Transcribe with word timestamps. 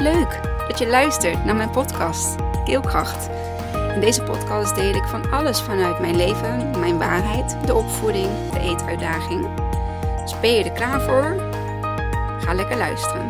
Leuk 0.00 0.40
dat 0.68 0.78
je 0.78 0.88
luistert 0.88 1.44
naar 1.44 1.56
mijn 1.56 1.70
podcast 1.70 2.36
Keelkracht. 2.64 3.28
In 3.94 4.00
deze 4.00 4.22
podcast 4.22 4.74
deel 4.74 4.94
ik 4.94 5.04
van 5.04 5.30
alles 5.30 5.60
vanuit 5.60 6.00
mijn 6.00 6.16
leven, 6.16 6.70
mijn 6.78 6.98
waarheid, 6.98 7.56
de 7.66 7.74
opvoeding, 7.74 8.28
de 8.52 8.60
eetuitdaging. 8.60 9.46
Dus 10.22 10.40
ben 10.40 10.52
je 10.52 10.64
er 10.64 10.70
klaar 10.70 11.00
voor? 11.00 11.36
Ga 12.40 12.54
lekker 12.54 12.76
luisteren. 12.76 13.28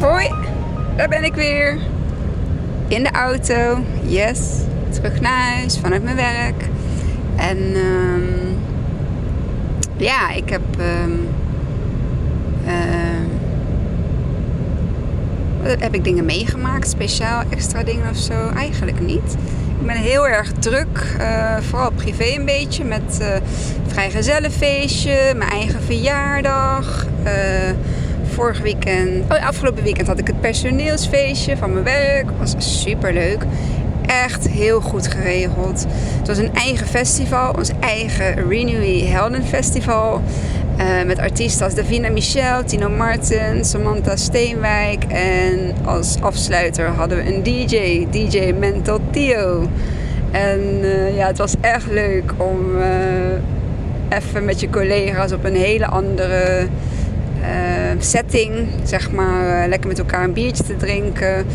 Hoi, 0.00 0.30
daar 0.96 1.08
ben 1.08 1.24
ik 1.24 1.34
weer. 1.34 1.78
In 2.88 3.02
de 3.02 3.10
auto, 3.10 3.78
yes. 4.02 4.40
Terug 4.90 5.20
naar 5.20 5.54
huis 5.54 5.78
vanuit 5.78 6.02
mijn 6.02 6.16
werk. 6.16 6.64
En 7.36 7.76
um, 7.76 8.58
ja, 9.96 10.30
ik 10.30 10.48
heb. 10.48 10.62
Um, 10.80 11.28
heb 15.62 15.94
ik 15.94 16.04
dingen 16.04 16.24
meegemaakt, 16.24 16.88
speciaal 16.88 17.42
extra 17.48 17.82
dingen 17.82 18.10
of 18.10 18.16
zo? 18.16 18.50
Eigenlijk 18.56 19.00
niet. 19.00 19.36
Ik 19.80 19.86
ben 19.86 19.96
heel 19.96 20.28
erg 20.28 20.52
druk, 20.52 21.16
uh, 21.20 21.56
vooral 21.56 21.90
privé 21.90 22.34
een 22.34 22.44
beetje, 22.44 22.84
met 22.84 23.18
uh, 23.20 23.26
vrijgezellenfeestje, 23.86 25.32
mijn 25.36 25.50
eigen 25.50 25.82
verjaardag. 25.82 27.06
Vorig 28.34 28.60
weekend, 28.60 29.32
oh, 29.32 29.46
afgelopen 29.46 29.82
weekend 29.82 30.06
had 30.06 30.18
ik 30.18 30.26
het 30.26 30.40
personeelsfeestje 30.40 31.56
van 31.56 31.72
mijn 31.72 31.84
werk. 31.84 32.26
Was 32.38 32.54
super 32.58 33.12
leuk. 33.12 33.44
Echt 34.06 34.48
heel 34.48 34.80
goed 34.80 35.06
geregeld. 35.06 35.86
Het 36.18 36.26
was 36.26 36.38
een 36.38 36.54
eigen 36.54 36.86
festival, 36.86 37.52
ons 37.52 37.70
eigen 37.80 38.48
Renewy 38.48 39.04
Helden 39.04 39.44
Festival. 39.44 40.22
Uh, 40.78 41.04
met 41.06 41.18
artiesten 41.18 41.64
als 41.64 41.74
Davina 41.74 42.10
Michel, 42.10 42.64
Tino 42.64 42.88
Martin, 42.88 43.64
Samantha 43.64 44.16
Steenwijk. 44.16 45.04
En 45.04 45.74
als 45.84 46.16
afsluiter 46.20 46.86
hadden 46.86 47.18
we 47.18 47.34
een 47.34 47.42
DJ, 47.42 48.06
DJ 48.10 48.52
Mental 48.58 49.00
Tio. 49.10 49.68
En 50.30 50.60
uh, 50.80 51.16
ja, 51.16 51.26
het 51.26 51.38
was 51.38 51.54
echt 51.60 51.90
leuk 51.90 52.32
om 52.36 52.76
uh, 52.76 52.86
even 54.18 54.44
met 54.44 54.60
je 54.60 54.70
collega's 54.70 55.32
op 55.32 55.44
een 55.44 55.56
hele 55.56 55.86
andere 55.86 56.66
setting, 57.98 58.68
zeg 58.84 59.10
maar, 59.10 59.68
lekker 59.68 59.88
met 59.88 59.98
elkaar 59.98 60.24
een 60.24 60.32
biertje 60.32 60.64
te 60.64 60.76
drinken. 60.76 61.46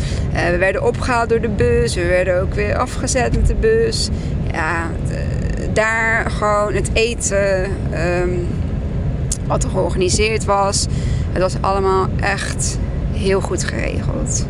we 0.52 0.58
werden 0.58 0.84
opgehaald 0.84 1.30
door 1.30 1.42
de 1.42 1.50
bus, 1.50 1.96
we 1.96 2.06
werden 2.06 2.42
ook 2.42 2.54
weer 2.54 2.78
afgezet 2.78 3.36
met 3.36 3.48
de 3.48 3.56
bus. 3.56 4.10
Ja, 4.52 4.90
daar 5.74 6.32
gewoon 6.32 6.74
het 6.74 6.90
eten. 6.94 7.68
Um, 8.22 8.48
wat 9.48 9.64
er 9.64 9.70
georganiseerd 9.70 10.46
was. 10.46 10.88
Het 11.32 11.42
was 11.42 11.56
allemaal 11.62 12.08
echt 12.20 12.78
heel 13.12 13.42
goed 13.42 13.64
geregeld. 13.64 14.46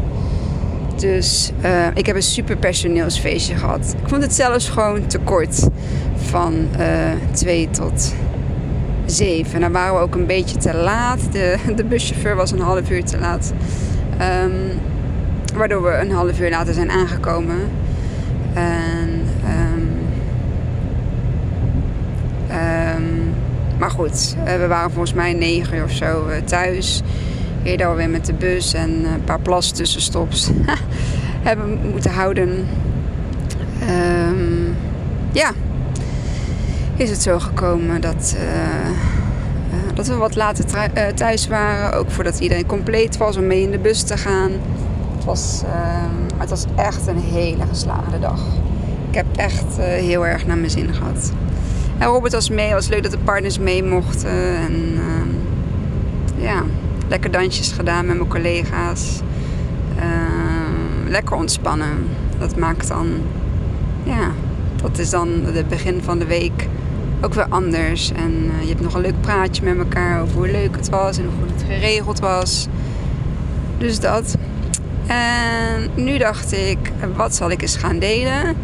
Dus 0.95 1.51
uh, 1.63 1.87
ik 1.93 2.05
heb 2.05 2.15
een 2.15 2.21
super 2.21 2.57
personeelsfeestje 2.57 3.55
gehad. 3.55 3.95
Ik 4.01 4.09
vond 4.09 4.21
het 4.21 4.33
zelfs 4.33 4.69
gewoon 4.69 5.07
te 5.07 5.19
kort. 5.19 5.67
Van 6.15 6.67
uh, 6.77 7.11
eh, 7.11 7.17
2 7.31 7.69
tot 7.69 8.13
7. 9.05 9.61
Dan 9.61 9.71
waren 9.71 9.93
we 9.93 9.99
ook 9.99 10.15
een 10.15 10.25
beetje 10.25 10.57
te 10.57 10.73
laat. 10.73 11.19
De, 11.31 11.83
buschauffeur 11.89 12.35
was 12.35 12.51
een 12.51 12.59
half 12.59 12.89
uur 12.89 13.03
te 13.03 13.19
laat. 13.19 13.53
Um, 14.43 14.53
waardoor 15.55 15.83
we 15.83 15.97
een 15.97 16.11
half 16.11 16.39
uur 16.39 16.49
later 16.49 16.73
zijn 16.73 16.91
aangekomen. 16.91 17.59
Maar 23.83 23.91
goed, 23.91 24.35
eh, 24.45 24.55
we 24.55 24.67
waren 24.67 24.91
volgens 24.91 25.13
mij 25.13 25.33
negen 25.33 25.83
of 25.83 25.91
zo 25.91 26.27
eh, 26.27 26.41
thuis. 26.43 27.01
Eerder 27.63 27.87
alweer 27.87 28.09
met 28.09 28.25
de 28.25 28.33
bus 28.33 28.73
en 28.73 29.05
een 29.05 29.23
paar 29.23 29.39
plas 29.39 29.71
tussenstops 29.71 30.49
hebben 31.47 31.79
moeten 31.91 32.11
houden. 32.11 32.67
Um, 34.29 34.75
ja, 35.31 35.51
is 36.95 37.09
het 37.09 37.21
zo 37.21 37.39
gekomen 37.39 38.01
dat, 38.01 38.35
dat 39.93 40.07
we 40.07 40.15
wat 40.15 40.35
later 40.35 40.65
thuis 41.15 41.47
waren. 41.47 41.93
Ook 41.93 42.11
voordat 42.11 42.39
iedereen 42.39 42.65
compleet 42.65 43.17
was 43.17 43.37
om 43.37 43.47
mee 43.47 43.61
in 43.61 43.71
de 43.71 43.79
bus 43.79 44.01
te 44.03 44.17
gaan. 44.17 44.51
Het 45.15 45.25
was, 45.25 45.61
uh, 45.65 46.39
het 46.39 46.49
was 46.49 46.65
echt 46.75 47.07
een 47.07 47.19
hele 47.19 47.63
geslaagde 47.69 48.19
dag. 48.19 48.41
Ik 49.09 49.15
heb 49.15 49.25
echt 49.35 49.77
heel 49.77 50.27
erg 50.27 50.45
naar 50.45 50.57
mijn 50.57 50.71
zin 50.71 50.93
gehad. 50.93 51.31
Robert 52.05 52.33
was 52.33 52.49
mee. 52.49 52.65
Het 52.65 52.73
was 52.73 52.87
leuk 52.87 53.03
dat 53.03 53.11
de 53.11 53.17
partners 53.17 53.59
mee 53.59 53.83
mochten. 53.83 54.55
En 54.55 54.73
uh, 54.93 56.43
ja, 56.43 56.63
lekker 57.07 57.31
dansjes 57.31 57.71
gedaan 57.71 58.05
met 58.05 58.17
mijn 58.17 58.29
collega's. 58.29 59.21
Uh, 59.95 61.09
lekker 61.09 61.35
ontspannen. 61.35 62.07
Dat 62.39 62.57
maakt 62.57 62.87
dan, 62.87 63.07
ja, 64.03 64.31
dat 64.81 64.97
is 64.97 65.09
dan 65.09 65.29
het 65.43 65.67
begin 65.67 66.01
van 66.03 66.19
de 66.19 66.25
week 66.25 66.67
ook 67.21 67.33
weer 67.33 67.47
anders. 67.49 68.11
En 68.11 68.31
uh, 68.31 68.61
je 68.61 68.67
hebt 68.67 68.81
nog 68.81 68.93
een 68.93 69.01
leuk 69.01 69.21
praatje 69.21 69.63
met 69.63 69.77
elkaar 69.77 70.21
over 70.21 70.35
hoe 70.35 70.51
leuk 70.51 70.75
het 70.75 70.89
was 70.89 71.17
en 71.17 71.23
hoe 71.23 71.33
goed 71.39 71.61
het 71.61 71.63
geregeld 71.67 72.19
was. 72.19 72.67
Dus 73.77 73.99
dat. 73.99 74.35
En 75.07 75.89
nu 75.95 76.17
dacht 76.17 76.53
ik, 76.53 76.77
wat 77.15 77.35
zal 77.35 77.51
ik 77.51 77.61
eens 77.61 77.75
gaan 77.75 77.99
delen? 77.99 78.55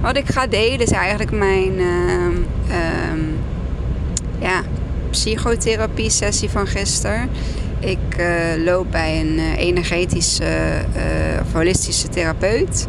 Wat 0.00 0.16
ik 0.16 0.30
ga 0.30 0.46
delen 0.46 0.80
is 0.80 0.90
eigenlijk 0.90 1.30
mijn 1.30 1.72
ja, 1.76 2.28
psychotherapie 5.18 6.10
sessie 6.10 6.50
van 6.50 6.66
gisteren. 6.66 7.28
Ik 7.78 7.98
uh, 8.18 8.26
loop 8.64 8.90
bij 8.90 9.20
een 9.20 9.38
uh, 9.38 9.56
energetische 9.56 10.84
of 11.42 11.52
holistische 11.52 12.08
therapeut. 12.08 12.86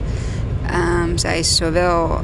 Um, 1.03 1.17
zij 1.17 1.39
is 1.39 1.55
zowel 1.55 2.21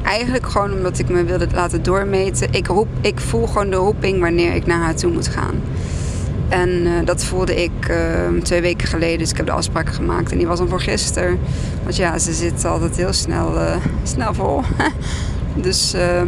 eigenlijk 0.02 0.46
gewoon 0.46 0.72
omdat 0.72 0.98
ik 0.98 1.08
me 1.08 1.24
wilde 1.24 1.46
laten 1.54 1.82
doormeten. 1.82 2.52
Ik, 2.52 2.66
roep, 2.66 2.88
ik 3.00 3.20
voel 3.20 3.46
gewoon 3.46 3.70
de 3.70 3.76
roeping 3.76 4.20
wanneer 4.20 4.54
ik 4.54 4.66
naar 4.66 4.80
haar 4.80 4.94
toe 4.94 5.12
moet 5.12 5.28
gaan. 5.28 5.54
En 6.50 6.68
uh, 6.68 6.92
dat 7.04 7.24
voelde 7.24 7.62
ik 7.62 7.88
uh, 7.90 8.42
twee 8.42 8.60
weken 8.60 8.88
geleden. 8.88 9.18
Dus 9.18 9.30
ik 9.30 9.36
heb 9.36 9.46
de 9.46 9.52
afspraak 9.52 9.88
gemaakt. 9.88 10.32
En 10.32 10.38
die 10.38 10.46
was 10.46 10.58
dan 10.58 10.68
voor 10.68 10.80
gisteren. 10.80 11.38
Want 11.82 11.96
ja, 11.96 12.18
ze 12.18 12.32
zit 12.32 12.64
altijd 12.64 12.96
heel 12.96 13.12
snel, 13.12 13.54
uh, 13.56 13.76
snel 14.02 14.34
vol. 14.34 14.62
dus... 15.66 15.94
Uh, 15.94 16.20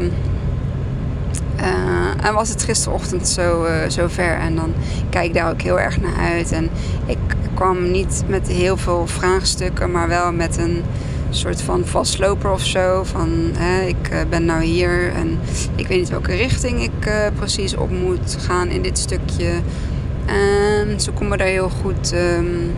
en 2.22 2.34
was 2.34 2.48
het 2.48 2.62
gisterochtend 2.62 3.28
zo, 3.28 3.66
zo 3.88 4.06
ver. 4.08 4.38
En 4.38 4.54
dan 4.54 4.72
kijk 5.10 5.26
ik 5.26 5.34
daar 5.34 5.50
ook 5.50 5.62
heel 5.62 5.80
erg 5.80 6.00
naar 6.00 6.16
uit. 6.34 6.52
En 6.52 6.70
ik 7.06 7.18
kwam 7.54 7.90
niet 7.90 8.22
met 8.26 8.48
heel 8.48 8.76
veel 8.76 9.06
vraagstukken. 9.06 9.90
Maar 9.90 10.08
wel 10.08 10.32
met 10.32 10.56
een 10.56 10.82
soort 11.30 11.62
van 11.62 11.86
vastloper 11.86 12.50
of 12.50 12.64
zo. 12.64 13.02
Van 13.04 13.50
hè, 13.56 13.86
ik 13.86 14.08
eh, 14.10 14.18
ben 14.30 14.44
nou 14.44 14.62
hier 14.62 15.12
en 15.12 15.38
ik 15.76 15.86
weet 15.86 15.98
niet 15.98 16.08
welke 16.08 16.34
richting 16.34 16.82
ik 16.82 17.30
precies 17.36 17.76
op 17.76 17.90
moet 17.90 18.36
gaan 18.40 18.68
in 18.68 18.82
dit 18.82 18.98
stukje. 18.98 19.52
En 20.26 21.00
ze 21.00 21.10
komen 21.10 21.38
daar 21.38 21.46
heel 21.46 21.68
goed 21.68 22.12
um, 22.14 22.72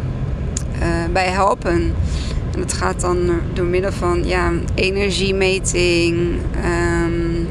uh, 0.83 1.13
bij 1.13 1.29
helpen. 1.29 1.95
En 2.53 2.61
dat 2.61 2.73
gaat 2.73 3.01
dan 3.01 3.31
door 3.53 3.67
middel 3.67 3.93
van 3.93 4.25
ja, 4.25 4.53
energiemeting, 4.75 6.39
um, 6.65 7.49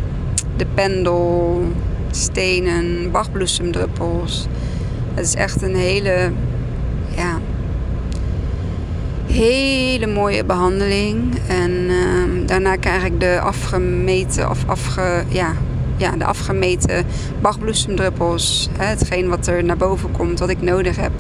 de 0.56 0.66
pendel, 0.74 1.64
stenen, 2.12 3.12
bachbloesemdruppels. 3.12 4.48
Het 5.14 5.26
is 5.26 5.36
echt 5.36 5.62
een 5.62 5.76
hele 5.76 6.32
ja, 7.16 7.40
hele 9.28 10.08
mooie 10.08 10.46
behandeling. 10.46 11.40
En 11.48 11.92
daarna 12.46 12.76
krijg 12.76 13.04
ik 13.04 13.20
de 13.20 13.40
afgemeten 13.40 14.50
of 14.50 14.64
afge, 14.68 15.24
ja, 15.28 15.54
ja, 15.98 16.12
de 16.12 16.26
afgemeten 16.26 17.06
bachbloesemdruppels. 17.42 18.70
Hetgeen 18.78 19.30
wat 19.30 19.48
er 19.48 19.64
naar 19.64 19.78
boven 19.78 20.12
komt, 20.12 20.40
wat 20.40 20.50
ik 20.50 20.62
nodig 20.62 20.96
heb. 20.96 21.12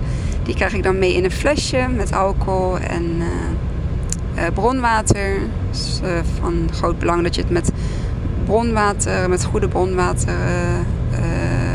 Die 0.44 0.56
krijg 0.56 0.74
ik 0.74 0.84
dan 0.84 1.00
mee 1.00 1.14
in 1.14 1.24
een 1.24 1.32
flesje 1.32 1.88
met 1.96 2.14
alcohol 2.14 2.78
en 2.78 3.04
uh, 3.04 3.26
uh, 4.36 4.44
bronwater. 4.54 5.38
Dus, 5.70 6.02
uh, 6.04 6.10
van 6.40 6.70
groot 6.74 7.00
belang 7.00 7.24
dat 7.24 7.36
je 7.36 7.42
het 7.42 7.52
met 7.52 7.72
bronwater, 8.46 9.30
met 9.30 9.46
goede 9.46 9.68
bronwater 9.68 10.34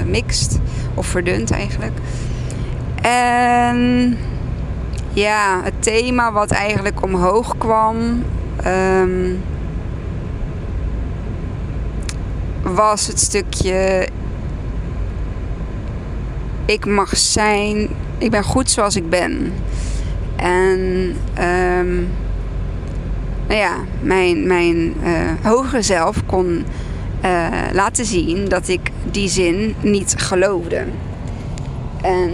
mixt. 0.06 0.59
Of 0.95 1.06
verdunt 1.06 1.50
eigenlijk. 1.50 1.93
En 3.03 4.19
ja, 5.12 5.61
het 5.65 5.83
thema 5.83 6.33
wat 6.33 6.50
eigenlijk 6.50 7.03
omhoog 7.03 7.59
kwam. 7.59 7.97
Um, 8.67 9.41
was 12.75 13.06
het 13.06 13.20
stukje. 13.20 14.09
Ik 16.65 16.87
mag 16.87 17.17
zijn. 17.17 17.88
Ik 18.19 18.31
ben 18.31 18.44
goed 18.44 18.70
zoals 18.70 18.97
ik 18.97 19.11
ben. 19.11 19.53
En 20.37 20.81
um, 21.38 22.09
nou 23.47 23.61
ja, 23.61 23.76
mijn, 24.00 24.47
mijn 24.47 24.94
uh, 25.05 25.31
hogere 25.43 25.82
zelf 25.82 26.26
kon 26.26 26.65
uh, 27.25 27.47
laten 27.73 28.05
zien 28.05 28.49
dat 28.49 28.69
ik 28.69 28.91
die 29.11 29.29
zin 29.29 29.75
niet 29.81 30.14
geloofde. 30.19 30.85
En 32.03 32.32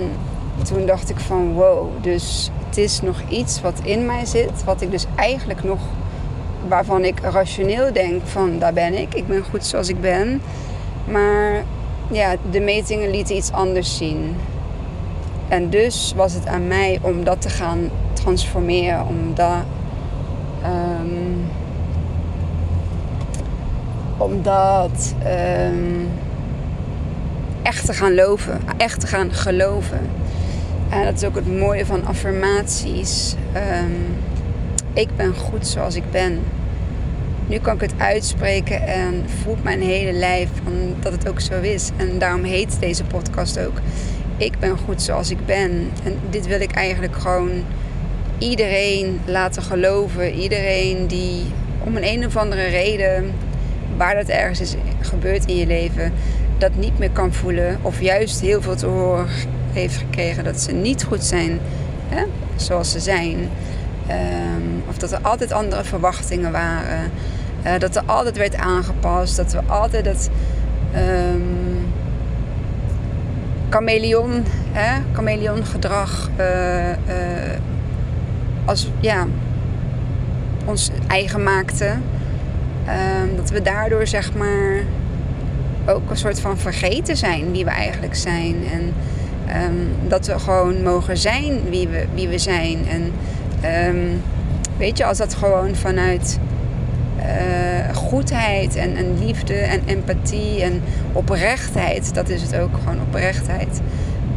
toen 0.65 0.87
dacht 0.87 1.11
ik 1.11 1.21
van 1.21 1.53
wow, 1.53 2.03
dus 2.03 2.51
het 2.67 2.77
is 2.77 3.01
nog 3.03 3.23
iets 3.29 3.61
wat 3.61 3.81
in 3.83 4.07
mij 4.07 4.27
zit, 4.27 4.65
wat 4.65 4.83
ik 4.83 4.91
dus 4.91 5.07
eigenlijk 5.15 5.65
nog, 5.65 5.81
waarvan 6.69 7.05
ik 7.05 7.19
rationeel 7.21 7.93
denk 7.93 8.23
van 8.25 8.59
daar 8.59 8.73
ben 8.73 8.95
ik, 8.95 9.15
ik 9.15 9.27
ben 9.27 9.45
goed 9.51 9.67
zoals 9.67 9.89
ik 9.89 10.01
ben. 10.01 10.43
Maar 11.05 11.65
ja, 12.11 12.37
de 12.51 12.61
metingen 12.61 13.11
lieten 13.11 13.37
iets 13.37 13.53
anders 13.53 13.97
zien. 13.97 14.37
En 15.49 15.71
dus 15.71 16.13
was 16.17 16.33
het 16.33 16.47
aan 16.47 16.67
mij 16.67 16.99
om 17.03 17.25
dat 17.25 17.41
te 17.41 17.49
gaan 17.49 17.91
transformeren, 18.13 19.07
om 19.07 19.35
dat. 19.35 19.63
Um, 20.65 21.47
om 24.17 24.43
dat 24.43 25.15
um, 25.67 26.09
echt 27.63 27.87
te 27.87 27.93
gaan 27.93 28.09
geloven, 28.09 28.61
echt 28.77 29.01
te 29.01 29.07
gaan 29.07 29.33
geloven. 29.33 30.01
En 30.89 31.05
dat 31.05 31.15
is 31.15 31.25
ook 31.25 31.35
het 31.35 31.59
mooie 31.59 31.87
van 31.87 32.07
affirmaties. 32.07 33.35
Um, 33.55 34.17
ik 34.95 35.09
ben 35.17 35.35
goed 35.35 35.67
zoals 35.67 35.95
ik 35.95 36.11
ben. 36.11 36.41
Nu 37.47 37.59
kan 37.59 37.75
ik 37.75 37.81
het 37.81 37.95
uitspreken 37.97 38.87
en 38.87 39.25
voelt 39.43 39.63
mijn 39.63 39.83
hele 39.83 40.13
lijf 40.13 40.49
dat 41.01 41.13
het 41.13 41.29
ook 41.29 41.41
zo 41.41 41.61
is. 41.61 41.91
En 41.97 42.19
daarom 42.19 42.45
heet 42.45 42.77
deze 42.81 43.05
podcast 43.05 43.59
ook. 43.59 43.81
Ik 44.37 44.59
ben 44.59 44.79
goed 44.79 45.03
zoals 45.03 45.31
ik 45.31 45.47
ben. 45.47 45.91
En 46.05 46.19
dit 46.31 46.47
wil 46.47 46.61
ik 46.61 46.71
eigenlijk 46.71 47.17
gewoon 47.17 47.51
iedereen 48.39 49.21
laten 49.25 49.63
geloven. 49.63 50.33
Iedereen 50.33 51.07
die 51.07 51.43
om 51.85 51.97
een, 51.97 52.07
een 52.07 52.27
of 52.27 52.37
andere 52.37 52.67
reden, 52.67 53.33
waar 53.97 54.15
dat 54.15 54.29
ergens 54.29 54.61
is 54.61 54.75
gebeurd 55.01 55.45
in 55.45 55.57
je 55.57 55.67
leven, 55.67 56.13
dat 56.59 56.75
niet 56.77 56.99
meer 56.99 57.11
kan 57.11 57.33
voelen. 57.33 57.79
Of 57.83 58.01
juist 58.01 58.41
heel 58.41 58.63
veel 58.63 58.77
te 58.77 58.87
horen 58.87 59.27
heeft 59.73 59.97
gekregen 59.97 60.45
dat 60.45 60.61
ze 60.61 60.73
niet 60.73 61.05
goed 61.05 61.25
zijn 61.25 61.59
hè, 62.09 62.25
zoals 62.57 62.91
ze 62.91 63.01
zijn. 63.01 63.49
Um, 64.11 64.83
of 64.89 64.99
dat 64.99 65.13
er 65.13 65.19
altijd 65.23 65.53
andere 65.53 65.85
verwachtingen 65.85 66.53
waren. 66.53 67.11
Uh, 67.67 67.79
dat 67.79 67.97
er 67.97 68.03
altijd 68.07 68.37
werd 68.37 68.57
aangepast. 68.57 69.37
Dat 69.37 69.53
we 69.53 69.61
altijd 69.67 70.05
dat 70.05 70.31
um, 70.97 71.87
chameleon, 73.71 74.45
hè, 74.73 75.01
chameleon 75.13 75.65
gedrag 75.65 76.31
uh, 76.39 76.89
uh, 76.89 76.95
als 78.65 78.91
ja, 79.01 79.27
ons 80.65 80.91
eigen 81.07 81.43
maakten. 81.43 82.03
Um, 83.23 83.37
dat 83.37 83.51
we 83.51 83.63
daardoor 83.63 84.07
zeg 84.07 84.35
maar 84.35 84.83
ook 85.87 86.11
een 86.11 86.17
soort 86.17 86.41
van 86.41 86.59
vergeten 86.59 87.17
zijn 87.17 87.53
wie 87.53 87.65
we 87.65 87.71
eigenlijk 87.71 88.15
zijn. 88.15 88.57
En 88.73 88.95
dat 90.09 90.27
we 90.27 90.39
gewoon 90.39 90.83
mogen 90.83 91.17
zijn 91.17 91.61
wie 91.71 91.89
we, 91.89 92.07
wie 92.15 92.29
we 92.29 92.39
zijn. 92.39 92.87
En 92.89 93.13
um, 93.65 94.23
weet 94.77 94.99
je, 94.99 95.05
als 95.05 95.19
dat 95.19 95.35
gewoon 95.35 95.75
vanuit 95.75 96.39
uh, 97.19 97.97
goedheid 97.97 98.77
en, 98.77 98.97
en, 98.97 99.19
liefde 99.25 99.55
en 99.55 99.81
empathie 99.87 100.63
en 100.63 100.83
oprechtheid, 101.13 102.15
dat 102.15 102.29
is 102.29 102.43
het 102.43 102.57
ook, 102.57 102.71
gewoon 102.79 103.01
oprechtheid. 103.01 103.81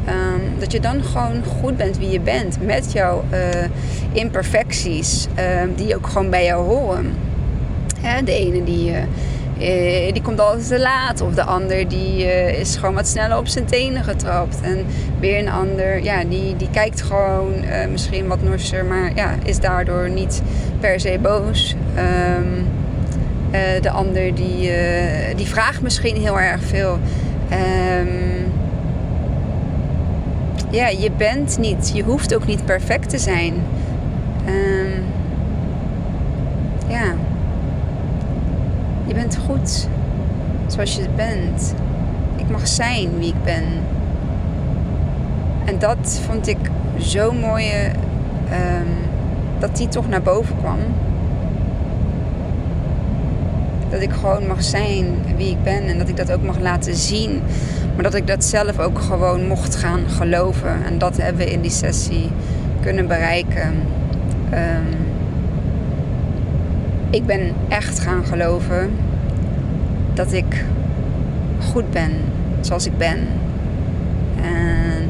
Um, 0.08 0.60
dat 0.60 0.72
je 0.72 0.80
dan 0.80 1.04
gewoon 1.04 1.44
goed 1.44 1.78
bent 1.78 1.98
wie 1.98 2.10
je 2.10 2.20
bent 2.20 2.58
met 2.66 2.92
jouw 2.92 3.24
uh, 3.32 3.40
imperfecties, 4.12 5.28
die 5.76 5.96
ook 5.96 6.08
gewoon 6.08 6.30
bij 6.30 6.46
jou 6.46 6.66
horen. 6.68 7.14
Hè, 8.02 8.24
de 8.24 8.32
ene 8.32 8.64
die. 8.64 8.94
Uh, 9.62 10.14
die 10.14 10.22
komt 10.22 10.40
altijd 10.40 10.68
te 10.68 10.80
laat. 10.80 11.22
Of 11.22 11.34
de 11.34 11.44
ander 11.44 11.88
die 11.88 12.26
uh, 12.26 12.60
is 12.60 12.76
gewoon 12.76 12.96
wat 12.96 13.08
sneller 13.08 13.38
op 13.38 13.48
zijn 13.48 13.66
tenen 13.66 14.04
getrapt. 14.04 14.62
En 14.62 14.86
weer 15.20 15.40
een 15.40 15.50
ander, 15.50 16.04
ja, 16.04 16.24
die, 16.24 16.56
die 16.56 16.70
kijkt 16.70 17.02
gewoon 17.02 17.54
uh, 17.54 17.88
misschien 17.92 18.28
wat 18.28 18.44
norser, 18.44 18.86
maar 18.86 19.12
ja, 19.16 19.36
is 19.44 19.60
daardoor 19.60 20.10
niet 20.10 20.42
per 20.80 21.00
se 21.00 21.20
boos. 21.22 21.76
Um, 21.98 22.66
de 23.82 23.90
ander 23.90 24.36
die, 24.36 24.72
die 25.36 25.46
vraagt 25.46 25.82
misschien 25.82 26.16
heel 26.16 26.40
erg 26.40 26.62
veel. 26.62 27.00
Um, 27.52 28.52
ja, 30.72 30.88
je 30.88 31.12
bent 31.18 31.58
niet, 31.58 31.92
je 31.94 32.04
hoeft 32.04 32.36
ook 32.36 32.46
niet 32.46 32.66
perfect 32.66 33.10
te 33.10 33.18
zijn. 33.18 33.54
Um, 34.48 35.04
ja. 36.88 37.14
Je 39.08 39.14
bent 39.14 39.38
goed 39.46 39.88
zoals 40.68 40.96
je 40.96 41.06
bent. 41.16 41.74
Ik 42.36 42.50
mag 42.50 42.68
zijn 42.68 43.18
wie 43.18 43.28
ik 43.28 43.44
ben. 43.44 43.64
En 45.66 45.80
dat 45.80 46.22
vond 46.26 46.48
ik 46.48 46.58
zo 47.00 47.32
mooi 47.32 47.72
um, 48.52 48.88
dat 49.60 49.78
die 49.78 49.88
toch 49.88 50.10
naar 50.10 50.22
boven 50.22 50.58
kwam. 50.58 50.80
Dat 53.90 54.02
ik 54.02 54.12
gewoon 54.12 54.48
mag 54.48 54.64
zijn 54.64 55.06
wie 55.38 55.50
ik 55.50 55.64
ben 55.64 55.84
en 55.84 55.98
dat 55.98 56.10
ik 56.10 56.18
dat 56.18 56.32
ook 56.32 56.44
mag 56.44 56.60
laten 56.60 56.96
zien. 56.96 57.42
Maar 57.94 58.04
dat 58.04 58.14
ik 58.14 58.28
dat 58.28 58.44
zelf 58.44 58.80
ook 58.80 59.00
gewoon 59.00 59.48
mocht 59.48 59.76
gaan 59.76 60.10
geloven. 60.10 60.86
En 60.86 60.98
dat 60.98 61.18
hebben 61.18 61.46
we 61.46 61.52
in 61.52 61.62
die 61.62 61.72
sessie 61.72 62.30
kunnen 62.82 63.08
bereiken. 63.08 63.74
Um, 64.54 65.07
ik 67.10 67.26
ben 67.26 67.54
echt 67.68 68.00
gaan 68.00 68.26
geloven 68.26 68.92
dat 70.14 70.34
ik 70.34 70.66
goed 71.60 71.92
ben 71.92 72.12
zoals 72.62 72.86
ik 72.86 72.98
ben. 72.98 73.18
En 74.42 75.10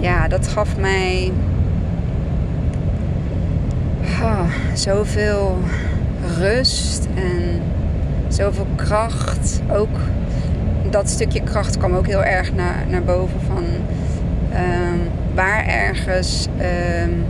ja, 0.00 0.28
dat 0.28 0.48
gaf 0.48 0.76
mij 0.76 1.32
oh, 4.22 4.50
zoveel 4.74 5.58
rust 6.38 7.08
en 7.14 7.60
zoveel 8.28 8.66
kracht. 8.76 9.60
Ook 9.72 9.96
dat 10.90 11.08
stukje 11.10 11.42
kracht 11.42 11.78
kwam 11.78 11.94
ook 11.94 12.06
heel 12.06 12.24
erg 12.24 12.54
naar, 12.54 12.84
naar 12.88 13.02
boven 13.02 13.40
van 13.46 13.64
um, 14.52 15.00
waar 15.34 15.66
ergens. 15.66 16.48
Um, 17.04 17.24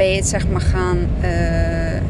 ben 0.00 0.10
je 0.10 0.16
het 0.16 0.28
zeg 0.28 0.48
maar 0.48 0.60
gaan, 0.60 0.98
uh, 1.22 1.94
uh, 1.94 2.00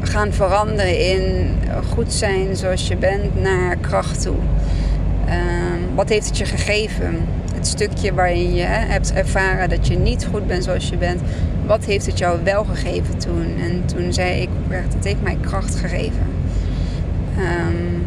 gaan 0.00 0.32
veranderen 0.32 1.10
in 1.10 1.48
goed 1.92 2.12
zijn 2.12 2.56
zoals 2.56 2.88
je 2.88 2.96
bent 2.96 3.42
naar 3.42 3.76
kracht 3.76 4.22
toe. 4.22 4.36
Uh, 5.28 5.34
wat 5.94 6.08
heeft 6.08 6.26
het 6.26 6.38
je 6.38 6.44
gegeven? 6.44 7.18
Het 7.54 7.66
stukje 7.66 8.14
waarin 8.14 8.54
je 8.54 8.62
hè, 8.62 8.86
hebt 8.92 9.12
ervaren 9.12 9.68
dat 9.68 9.86
je 9.86 9.98
niet 9.98 10.26
goed 10.30 10.46
bent 10.46 10.64
zoals 10.64 10.88
je 10.88 10.96
bent. 10.96 11.20
Wat 11.66 11.84
heeft 11.84 12.06
het 12.06 12.18
jou 12.18 12.38
wel 12.44 12.64
gegeven 12.64 13.18
toen? 13.18 13.54
En 13.60 13.82
toen 13.84 14.12
zei 14.12 14.40
ik 14.40 14.48
oprecht, 14.64 14.94
het 14.94 15.04
heeft 15.04 15.22
mij 15.22 15.36
kracht 15.40 15.74
gegeven. 15.74 16.26
Um, 17.38 18.06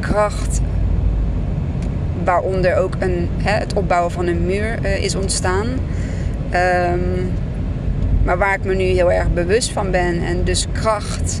kracht 0.00 0.60
waaronder 2.28 2.76
ook 2.76 2.94
een, 2.98 3.28
hè, 3.36 3.50
het 3.50 3.72
opbouwen 3.72 4.12
van 4.12 4.26
een 4.26 4.46
muur 4.46 4.78
uh, 4.82 5.04
is 5.04 5.14
ontstaan. 5.14 5.66
Um, 5.66 7.32
maar 8.24 8.38
waar 8.38 8.54
ik 8.54 8.64
me 8.64 8.74
nu 8.74 8.84
heel 8.84 9.12
erg 9.12 9.32
bewust 9.32 9.72
van 9.72 9.90
ben. 9.90 10.22
En 10.22 10.44
dus 10.44 10.66
kracht 10.72 11.40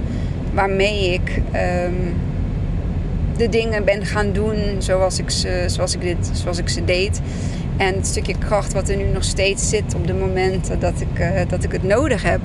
waarmee 0.54 1.12
ik 1.12 1.36
um, 1.36 2.14
de 3.36 3.48
dingen 3.48 3.84
ben 3.84 4.06
gaan 4.06 4.32
doen 4.32 4.56
zoals 4.78 5.18
ik, 5.18 5.30
ze, 5.30 5.64
zoals, 5.66 5.94
ik 5.94 6.00
dit, 6.00 6.30
zoals 6.32 6.58
ik 6.58 6.68
ze 6.68 6.84
deed. 6.84 7.20
En 7.76 7.94
het 7.94 8.06
stukje 8.06 8.38
kracht 8.38 8.72
wat 8.72 8.88
er 8.88 8.96
nu 8.96 9.04
nog 9.04 9.24
steeds 9.24 9.68
zit 9.68 9.94
op 9.94 10.06
de 10.06 10.14
momenten 10.14 10.80
dat 10.80 11.00
ik, 11.00 11.20
uh, 11.20 11.40
dat 11.48 11.64
ik 11.64 11.72
het 11.72 11.82
nodig 11.82 12.22
heb. 12.22 12.40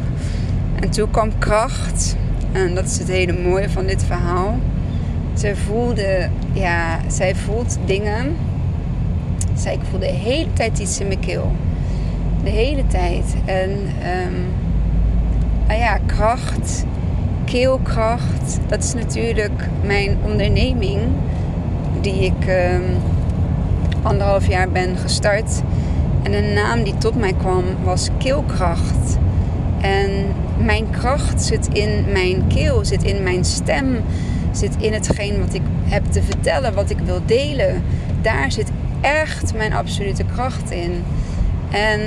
En 0.80 0.90
toen 0.90 1.12
kwam 1.12 1.38
kracht. 1.38 2.16
En 2.52 2.76
dat 2.76 2.86
is 2.86 2.98
het 2.98 3.08
hele 3.08 3.34
mooie 3.34 3.70
van 3.70 3.86
dit 3.86 4.04
verhaal 4.04 4.60
ze 5.34 5.56
voelde, 5.56 6.30
ja, 6.54 7.00
zij 7.08 7.36
voelt 7.36 7.78
dingen. 7.86 8.36
Zij, 9.54 9.74
ik 9.74 9.80
voelde 9.90 10.06
de 10.06 10.12
hele 10.12 10.54
tijd 10.54 10.80
iets 10.80 11.00
in 11.00 11.08
mijn 11.08 11.20
keel. 11.20 11.52
De 12.44 12.50
hele 12.50 12.88
tijd. 12.88 13.36
En 13.46 13.70
um, 13.70 14.46
nou 15.68 15.80
ja, 15.80 15.98
kracht, 16.06 16.86
keelkracht, 17.46 18.60
dat 18.68 18.84
is 18.84 18.94
natuurlijk 18.94 19.70
mijn 19.82 20.18
onderneming 20.24 21.00
die 22.02 22.26
ik 22.26 22.48
um, 22.48 22.84
anderhalf 24.02 24.48
jaar 24.48 24.70
ben 24.70 24.98
gestart. 24.98 25.62
En 26.24 26.34
een 26.34 26.54
naam 26.54 26.84
die 26.84 26.98
tot 26.98 27.16
mij 27.16 27.34
kwam 27.34 27.64
was 27.84 28.10
keelkracht. 28.18 29.18
En 29.82 30.10
mijn 30.58 30.90
kracht 30.90 31.44
zit 31.44 31.68
in 31.68 32.06
mijn 32.12 32.48
keel, 32.48 32.86
zit 32.86 33.04
in 33.04 33.24
mijn 33.24 33.46
stem, 33.46 33.98
zit 34.58 34.76
in 34.80 34.94
hetgeen 34.94 35.40
wat 35.40 35.54
ik 35.54 35.62
heb 35.84 36.04
te 36.12 36.24
vertellen, 36.24 36.74
wat 36.74 36.90
ik 36.90 37.00
wil 37.00 37.22
delen. 37.26 37.84
Daar 38.22 38.52
zit 38.52 38.72
echt 39.02 39.54
mijn 39.54 39.74
absolute 39.74 40.24
kracht 40.24 40.72
in. 40.72 41.04
En 41.72 42.02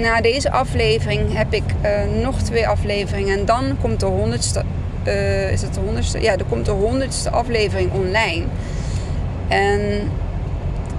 na 0.00 0.20
deze 0.20 0.50
aflevering 0.50 1.36
heb 1.36 1.52
ik 1.52 1.62
uh, 1.84 2.22
nog 2.22 2.42
twee 2.42 2.68
afleveringen. 2.68 3.38
En 3.38 3.44
dan 3.44 3.76
komt 3.80 4.00
de 4.00 4.06
honderdste. 4.06 4.62
Uh, 5.06 5.52
is 5.52 5.62
het 5.62 5.74
de 5.74 5.80
honderdste? 5.80 6.20
Ja, 6.20 6.32
er 6.32 6.44
komt 6.44 6.64
de 6.64 6.70
honderdste 6.70 7.30
aflevering 7.30 7.92
online. 7.92 8.44
En 9.48 10.10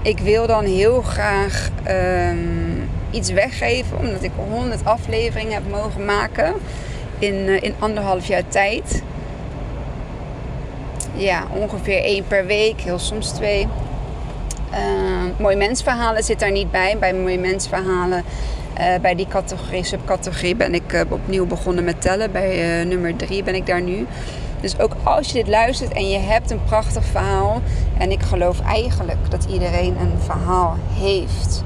ik 0.02 0.20
wil 0.20 0.48
dan 0.48 0.66
heel 0.66 1.02
graag 1.02 1.70
um, 2.30 2.90
iets 3.12 3.32
weggeven, 3.32 3.98
omdat 4.00 4.24
ik 4.24 4.32
100 4.50 4.86
afleveringen 4.86 5.54
heb 5.54 5.70
mogen 5.72 6.06
maken 6.06 6.54
in, 7.20 7.34
uh, 7.34 7.64
in 7.64 7.74
anderhalf 7.80 8.28
jaar 8.28 8.48
tijd. 8.48 9.04
Ja, 11.18 11.44
ongeveer 11.54 12.04
één 12.04 12.28
per 12.28 12.46
week, 12.46 12.82
heel 12.82 13.00
soms 13.00 13.30
twee. 13.30 13.68
Uh, 14.72 15.40
mooie 15.40 15.56
mensverhalen 15.56 16.24
zit 16.24 16.40
daar 16.40 16.52
niet 16.52 16.72
bij. 16.72 16.98
Bij 17.00 17.14
mooie 17.14 17.40
mensverhalen, 17.40 18.24
uh, 18.80 18.86
bij 19.02 19.16
die 19.16 19.28
categorie, 19.28 19.84
subcategorie, 19.84 20.56
ben 20.56 20.74
ik 20.74 20.94
uh, 20.94 21.02
opnieuw 21.10 21.46
begonnen 21.46 21.84
met 21.84 22.02
tellen. 22.02 22.32
Bij 22.32 22.84
nummer 22.84 23.16
drie 23.16 23.44
ben 23.44 23.56
ik 23.56 23.66
daar 23.66 23.82
nu. 23.82 24.08
Dus 24.62 24.80
ook 24.80 24.92
als 25.04 25.28
je 25.28 25.34
dit 25.34 25.48
luistert 25.48 25.94
en 25.94 26.10
je 26.10 26.18
hebt 26.18 26.52
een 26.52 26.64
prachtig 26.64 27.06
verhaal. 27.06 27.62
En 27.98 28.12
ik 28.12 28.22
geloof 28.22 28.62
eigenlijk 28.62 29.32
dat 29.32 29.46
iedereen 29.50 29.98
een 30.00 30.20
verhaal 30.20 30.76
heeft. 30.94 31.64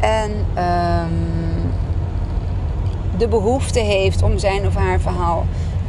En 0.00 0.30
um, 0.30 1.72
de 3.18 3.28
behoefte 3.28 3.80
heeft 3.80 4.22
om 4.22 4.38
zijn 4.38 4.66
of 4.66 4.74
haar 4.74 5.00
verhaal 5.00 5.46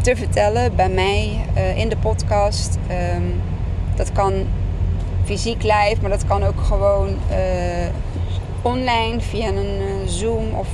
te 0.08 0.16
vertellen 0.16 0.76
bij 0.76 0.90
mij 0.90 1.40
uh, 1.56 1.78
in 1.78 1.90
de 1.90 1.98
podcast. 1.98 2.78
Um, 3.16 3.42
dat 3.96 4.12
kan 4.12 4.34
fysiek 5.24 5.64
live, 5.64 5.96
maar 6.02 6.10
dat 6.10 6.26
kan 6.26 6.44
ook 6.44 6.62
gewoon 6.62 7.08
uh, 7.08 7.88
online 8.62 9.22
via 9.22 9.48
een 9.48 9.82
uh, 9.82 10.08
Zoom 10.08 10.54
of 10.54 10.68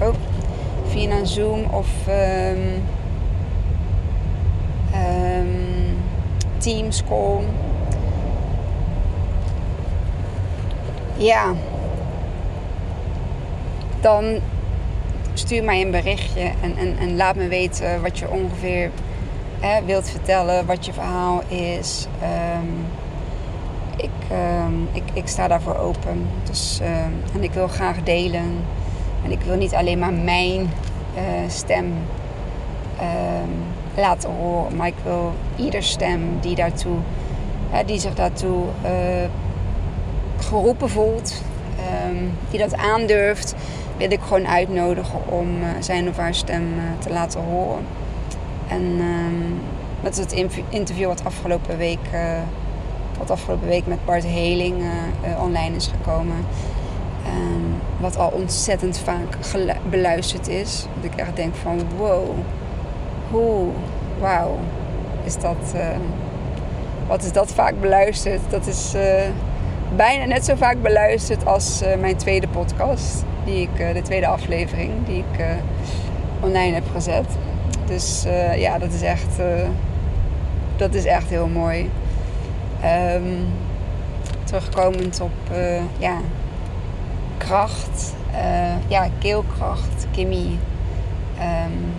oh, 0.00 0.14
via 0.86 1.16
een 1.16 1.26
Zoom 1.26 1.64
of 1.64 1.88
um, 2.08 2.82
Teams 6.58 7.02
call. 7.08 7.40
Ja, 11.16 11.52
dan 14.00 14.40
stuur 15.34 15.64
mij 15.64 15.80
een 15.80 15.90
berichtje 15.90 16.40
en, 16.40 16.76
en, 16.76 16.96
en 16.98 17.16
laat 17.16 17.36
me 17.36 17.48
weten 17.48 18.02
wat 18.02 18.18
je 18.18 18.30
ongeveer 18.30 18.90
hè, 19.60 19.84
wilt 19.84 20.08
vertellen, 20.10 20.66
wat 20.66 20.86
je 20.86 20.92
verhaal 20.92 21.42
is. 21.48 22.06
Um, 22.60 22.86
ik, 23.96 24.36
um, 24.66 24.88
ik, 24.92 25.02
ik 25.12 25.28
sta 25.28 25.48
daarvoor 25.48 25.76
open. 25.76 26.28
Dus, 26.44 26.80
um, 26.82 27.22
en 27.34 27.42
ik 27.42 27.52
wil 27.52 27.68
graag 27.68 28.02
delen. 28.02 28.64
En 29.24 29.30
ik 29.30 29.40
wil 29.40 29.56
niet 29.56 29.74
alleen 29.74 29.98
maar 29.98 30.12
mijn 30.12 30.60
uh, 30.60 31.48
stem 31.48 31.92
laten 33.96 34.30
horen, 34.30 34.76
maar 34.76 34.86
ik 34.86 34.94
wil 35.02 35.32
ieder 35.56 35.82
stem 35.82 36.20
die, 36.40 36.54
daartoe, 36.54 36.96
die 37.86 37.98
zich 37.98 38.14
daartoe 38.14 38.64
uh, 38.84 38.90
geroepen 40.38 40.90
voelt, 40.90 41.42
die 42.50 42.58
dat 42.58 42.76
aandurft 42.76 43.54
wil 44.02 44.12
ik 44.12 44.20
gewoon 44.22 44.48
uitnodigen 44.48 45.18
om 45.28 45.56
uh, 45.60 45.66
zijn 45.80 46.08
of 46.08 46.16
haar 46.16 46.34
stem 46.34 46.62
uh, 46.62 46.82
te 46.98 47.10
laten 47.10 47.40
horen. 47.40 47.84
En 48.68 48.82
um, 48.82 49.60
dat 50.00 50.12
is 50.12 50.18
het 50.18 50.32
interview 50.68 51.06
wat 51.06 51.24
afgelopen 51.24 51.76
week, 51.76 51.98
uh, 52.14 52.38
wat 53.18 53.30
afgelopen 53.30 53.68
week 53.68 53.86
met 53.86 54.04
Bart 54.04 54.24
Heling 54.24 54.82
online 55.40 55.76
is 55.76 55.86
gekomen. 55.86 56.36
Um, 57.26 57.74
wat 58.00 58.16
al 58.16 58.28
ontzettend 58.28 58.98
vaak 58.98 59.38
beluisterd 59.90 60.48
is. 60.48 60.86
Dat 61.00 61.12
ik 61.12 61.18
echt 61.18 61.36
denk 61.36 61.54
van 61.54 61.80
wow, 61.96 62.28
hoe, 63.30 63.68
wauw, 64.20 64.58
is 65.24 65.38
dat, 65.38 65.74
wat 67.06 67.22
is 67.22 67.32
dat 67.32 67.52
vaak 67.52 67.80
beluisterd? 67.80 68.40
Dat 68.48 68.66
is 68.66 68.94
bijna 69.96 70.24
net 70.24 70.44
zo 70.44 70.54
vaak 70.54 70.82
beluisterd 70.82 71.46
als 71.46 71.82
mijn 72.00 72.16
tweede 72.16 72.48
podcast 72.48 73.24
die 73.44 73.60
ik, 73.60 73.78
eh, 73.78 73.94
de 73.94 74.02
tweede 74.02 74.26
aflevering 74.26 74.90
die 75.06 75.24
ik 75.30 75.40
uh, 75.40 75.46
online 76.40 76.74
heb 76.74 76.84
gezet. 76.92 77.26
Dus 77.86 78.24
uh, 78.26 78.60
ja, 78.60 78.78
dat 78.78 78.92
is 78.92 79.02
echt, 79.02 79.36
dat 80.76 80.94
is 80.94 81.04
echt 81.04 81.28
heel 81.28 81.48
mooi. 81.48 81.90
Um, 83.14 83.46
terugkomend 84.44 85.20
op 85.20 85.56
ja, 85.98 86.18
kracht, 87.38 88.14
ja, 88.88 89.08
keelkracht, 89.18 90.06
Kimmy. 90.10 90.58
Um, 91.38 91.94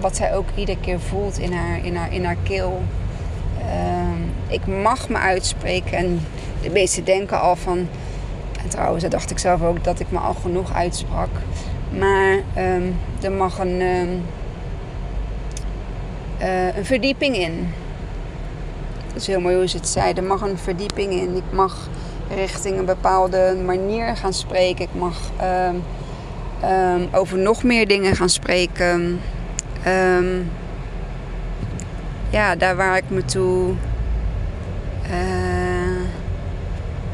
wat 0.00 0.16
zij 0.16 0.34
ook 0.34 0.46
iedere 0.54 0.80
keer 0.80 1.00
voelt 1.00 1.38
in 1.38 1.52
haar, 1.52 1.84
in 1.84 1.96
haar, 1.96 2.12
in 2.12 2.24
haar 2.24 2.36
keel. 2.42 2.82
Um, 3.58 4.32
ik 4.48 4.66
mag 4.66 5.08
me 5.08 5.18
uitspreken 5.18 5.98
en 5.98 6.20
de 6.62 6.70
meesten 6.70 7.04
denken 7.04 7.40
al 7.40 7.56
van 7.56 7.88
en 8.62 8.68
trouwens, 8.68 9.02
dat 9.02 9.10
dacht 9.12 9.30
ik 9.30 9.38
zelf 9.38 9.62
ook 9.62 9.84
dat 9.84 10.00
ik 10.00 10.10
me 10.10 10.18
al 10.18 10.34
genoeg 10.34 10.74
uitsprak. 10.74 11.28
Maar 11.98 12.32
um, 12.58 12.96
er 13.20 13.32
mag 13.32 13.58
een, 13.58 13.80
um, 13.80 14.22
uh, 16.40 16.76
een 16.76 16.84
verdieping 16.84 17.36
in. 17.36 17.72
Dat 19.06 19.20
is 19.20 19.26
heel 19.26 19.40
mooi 19.40 19.56
hoe 19.56 19.68
ze 19.68 19.76
het 19.76 19.88
zei. 19.88 20.12
Er 20.12 20.22
mag 20.22 20.40
een 20.40 20.58
verdieping 20.58 21.12
in. 21.12 21.36
Ik 21.36 21.52
mag 21.52 21.88
richting 22.34 22.78
een 22.78 22.84
bepaalde 22.84 23.56
manier 23.64 24.16
gaan 24.16 24.32
spreken. 24.32 24.84
Ik 24.84 24.94
mag 24.94 25.30
um, 25.42 27.08
over 27.12 27.38
nog 27.38 27.62
meer 27.62 27.88
dingen 27.88 28.16
gaan 28.16 28.28
spreken. 28.28 29.20
ja, 32.30 32.56
daar 32.56 32.76
waar 32.76 32.96
ik 32.96 33.10
me 33.10 33.24
toe. 33.24 33.72
Uh, 35.10 35.82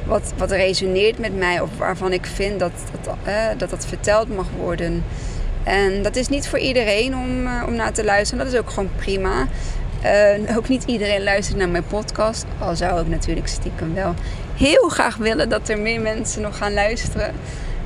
wat, 0.08 0.32
wat 0.36 0.50
resoneert 0.50 1.18
met 1.18 1.36
mij 1.36 1.60
of 1.60 1.70
waarvan 1.78 2.12
ik 2.12 2.26
vind 2.26 2.58
dat 2.58 2.72
dat, 3.02 3.14
uh, 3.26 3.34
dat 3.56 3.70
dat 3.70 3.86
verteld 3.86 4.36
mag 4.36 4.46
worden. 4.58 5.04
En 5.64 6.02
dat 6.02 6.16
is 6.16 6.28
niet 6.28 6.48
voor 6.48 6.58
iedereen 6.58 7.16
om, 7.16 7.46
uh, 7.46 7.62
om 7.66 7.74
naar 7.74 7.92
te 7.92 8.04
luisteren. 8.04 8.44
Dat 8.44 8.52
is 8.52 8.60
ook 8.60 8.70
gewoon 8.70 8.90
prima. 8.96 9.46
Uh, 10.04 10.56
ook 10.56 10.68
niet 10.68 10.84
iedereen 10.84 11.22
luistert 11.22 11.58
naar 11.58 11.68
mijn 11.68 11.86
podcast. 11.86 12.44
Al 12.58 12.76
zou 12.76 13.00
ik 13.00 13.08
natuurlijk 13.08 13.48
stiekem 13.48 13.94
wel 13.94 14.14
heel 14.56 14.88
graag 14.88 15.16
willen 15.16 15.48
dat 15.48 15.68
er 15.68 15.78
meer 15.78 16.00
mensen 16.00 16.42
nog 16.42 16.56
gaan 16.56 16.74
luisteren. 16.74 17.34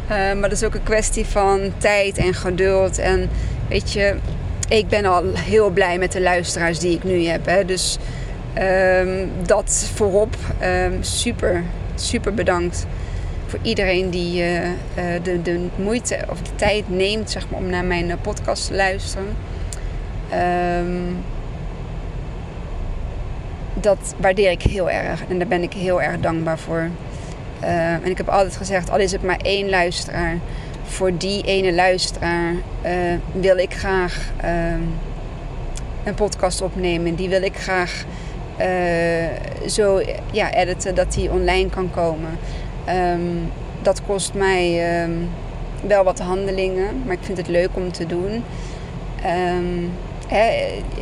maar 0.09 0.41
dat 0.41 0.53
is 0.53 0.65
ook 0.65 0.75
een 0.75 0.83
kwestie 0.83 1.27
van 1.27 1.73
tijd 1.79 2.19
en 2.19 2.35
geduld. 2.35 2.99
En 2.99 3.31
weet 3.69 3.93
je, 3.93 4.15
ik 4.69 4.89
ben 4.89 5.05
al 5.05 5.25
heel 5.35 5.71
blij 5.71 5.99
met 5.99 6.13
de 6.13 6.21
luisteraars 6.21 6.79
die 6.79 6.97
ik 6.97 7.05
nu 7.05 7.25
heb. 7.25 7.47
Hè. 7.47 7.65
Dus 7.65 7.99
um, 8.59 9.31
dat 9.47 9.91
voorop, 9.95 10.37
um, 10.63 11.03
super 11.03 11.65
super 11.95 12.35
bedankt 12.35 12.87
voor 13.47 13.59
iedereen 13.63 14.11
die 14.11 14.43
uh, 14.43 14.69
de, 15.23 15.43
de 15.43 15.67
moeite 15.77 16.19
of 16.31 16.43
de 16.43 16.55
tijd 16.55 16.89
neemt 16.89 17.31
zeg 17.31 17.51
maar, 17.51 17.61
om 17.61 17.67
naar 17.67 17.85
mijn 17.85 18.11
eh, 18.11 18.17
podcast 18.21 18.67
te 18.67 18.75
luisteren. 18.75 19.37
Um, 20.79 21.17
dat 23.75 24.15
waardeer 24.19 24.51
ik 24.51 24.63
heel 24.63 24.91
erg 24.91 25.25
en 25.29 25.39
daar 25.39 25.49
ben 25.49 25.63
ik 25.63 25.73
heel 25.73 26.03
erg 26.03 26.21
dankbaar 26.21 26.59
voor. 26.59 26.89
En 27.61 28.11
ik 28.11 28.17
heb 28.17 28.29
altijd 28.29 28.57
gezegd, 28.57 28.91
al 28.91 28.99
is 28.99 29.13
het 29.13 29.23
maar 29.23 29.37
één 29.37 29.69
luisteraar, 29.69 30.39
voor 30.85 31.17
die 31.17 31.43
ene 31.43 31.73
luisteraar 31.73 32.55
wil 33.33 33.57
ik 33.57 33.75
graag 33.75 34.31
uh, 34.45 34.51
een 36.05 36.15
podcast 36.15 36.63
opnemen. 36.63 37.15
Die 37.15 37.29
wil 37.29 37.43
ik 37.43 37.57
graag 37.57 38.05
zo 39.67 40.01
ja, 40.33 40.53
editen 40.55 40.95
dat 40.95 41.13
die 41.13 41.31
online 41.31 41.71
kan 41.71 41.91
komen. 41.91 42.39
Um, 42.89 43.53
dat 43.83 44.03
kost 44.07 44.35
mij 44.35 45.03
um, 45.05 45.29
wel 45.87 46.05
wat 46.05 46.19
handelingen, 46.19 47.03
maar 47.05 47.15
ik 47.15 47.23
vind 47.23 47.39
het 47.39 47.49
leuk 47.49 47.71
om 47.73 47.93
te 47.93 48.07
doen. 48.07 48.45
Um, 49.27 49.93
hè, 50.29 50.51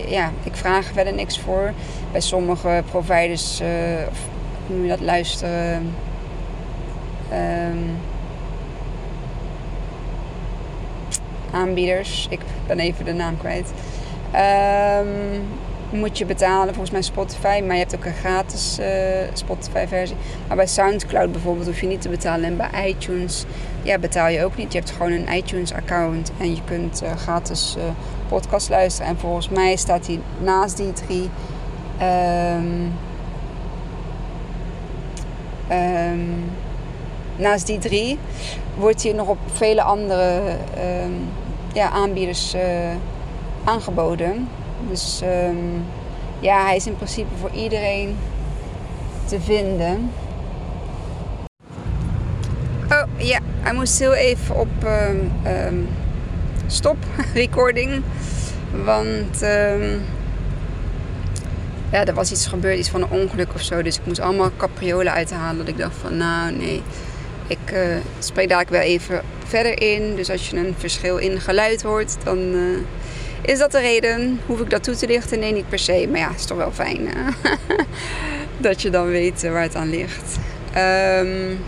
ja, 0.09 0.31
ik 0.43 0.57
vraag 0.57 0.87
er 0.87 0.95
verder 0.95 1.15
niks 1.15 1.39
voor. 1.39 1.73
Bij 2.13 2.21
sommige 2.21 2.83
providers, 2.91 3.61
uh, 3.61 3.69
of 4.11 4.19
hoe 4.67 4.77
noem 4.77 4.85
je 4.85 4.91
dat, 4.91 5.01
luisteren. 5.01 5.95
aanbieders, 11.53 12.27
ik 12.31 12.41
ben 12.67 12.79
even 12.79 13.05
de 13.05 13.13
naam 13.13 13.39
kwijt. 13.39 13.73
Moet 15.91 16.19
je 16.19 16.27
betalen, 16.27 16.69
volgens 16.75 16.91
mij 16.91 17.03
Spotify. 17.03 17.63
Maar 17.67 17.75
je 17.75 17.81
hebt 17.81 17.97
ook 17.97 18.05
een 18.05 18.15
gratis 18.15 18.79
uh, 18.81 18.87
Spotify 19.33 19.87
versie. 19.87 20.17
Maar 20.49 20.57
bij 20.57 20.67
Soundcloud 20.67 21.33
bijvoorbeeld 21.33 21.67
hoef 21.67 21.81
je 21.81 21.87
niet 21.87 22.03
te 22.03 22.09
betalen. 22.09 22.45
En 22.45 22.57
bij 22.57 22.89
iTunes 22.89 23.45
ja, 23.83 23.99
betaal 23.99 24.29
je 24.29 24.45
ook 24.45 24.57
niet. 24.57 24.73
Je 24.73 24.79
hebt 24.79 24.91
gewoon 24.91 25.13
een 25.13 25.35
iTunes 25.35 25.73
account. 25.73 26.33
En 26.39 26.55
je 26.55 26.61
kunt 26.65 27.03
uh, 27.03 27.13
gratis 27.17 27.75
uh, 27.79 27.85
podcast 28.29 28.69
luisteren. 28.69 29.11
En 29.11 29.19
volgens 29.19 29.49
mij 29.49 29.77
staat 29.77 30.07
die 30.07 30.21
naast 30.39 30.77
die 30.77 30.93
drie... 30.93 31.31
Um, 32.03 32.93
ehm, 35.69 36.21
naast 37.37 37.67
die 37.67 37.79
drie 37.79 38.19
wordt 38.77 39.03
hij 39.03 39.13
nog 39.13 39.29
op 39.29 39.39
vele 39.53 39.83
andere 39.83 40.41
ehm, 40.77 41.13
ja, 41.73 41.91
aanbieders 41.91 42.57
aangeboden. 43.65 44.49
Dus 44.89 45.21
ehm, 45.23 45.57
ja, 46.41 46.65
hij 46.65 46.77
is 46.77 46.87
in 46.87 46.97
principe 46.97 47.37
voor 47.41 47.51
iedereen 47.51 48.17
te 49.25 49.41
vinden. 49.41 50.11
Oh 52.91 53.03
ja, 53.17 53.39
hij 53.61 53.73
moest 53.73 53.99
heel 53.99 54.15
even 54.15 54.57
op 54.57 54.69
stop 56.67 56.97
recording. 57.35 58.03
Want 58.85 59.43
ja, 61.91 62.05
er 62.05 62.15
was 62.15 62.33
iets 62.33 62.47
gebeurd, 62.47 62.79
iets 62.79 62.89
van 62.89 63.03
een 63.03 63.11
ongeluk 63.11 63.55
of 63.55 63.63
zo. 63.63 63.83
Dus 63.83 63.99
ik 63.99 64.07
moest 64.07 64.21
allemaal 64.21 64.51
capriolen 64.57 65.13
uithalen. 65.13 65.57
Dat 65.57 65.69
ik 65.69 65.79
dacht 65.79 65.97
van, 65.97 66.17
nou 66.17 66.53
nee, 66.53 66.83
ik 67.47 67.73
uh, 67.73 67.97
spreek 68.19 68.49
daar 68.49 68.67
wel 68.69 68.81
even 68.81 69.21
verder 69.47 69.83
in. 69.83 70.15
Dus 70.15 70.31
als 70.31 70.51
je 70.51 70.57
een 70.57 70.75
verschil 70.79 71.17
in 71.17 71.41
geluid 71.41 71.83
hoort, 71.83 72.17
dan 72.25 72.39
uh, 72.39 72.79
is 73.43 73.59
dat 73.59 73.73
de 73.73 73.81
reden. 73.81 74.41
Hoef 74.47 74.61
ik 74.61 74.71
dat 74.71 74.83
toe 74.83 74.95
te 74.95 75.07
lichten? 75.07 75.39
Nee, 75.39 75.53
niet 75.53 75.69
per 75.69 75.79
se. 75.79 76.09
Maar 76.11 76.21
ja, 76.21 76.31
is 76.37 76.45
toch 76.45 76.57
wel 76.57 76.73
fijn 76.73 77.09
dat 78.59 78.83
je 78.83 78.91
dan 78.91 79.07
weet 79.07 79.43
waar 79.43 79.63
het 79.63 79.75
aan 79.75 79.91
ligt. 79.91 80.39
Um, 80.77 81.59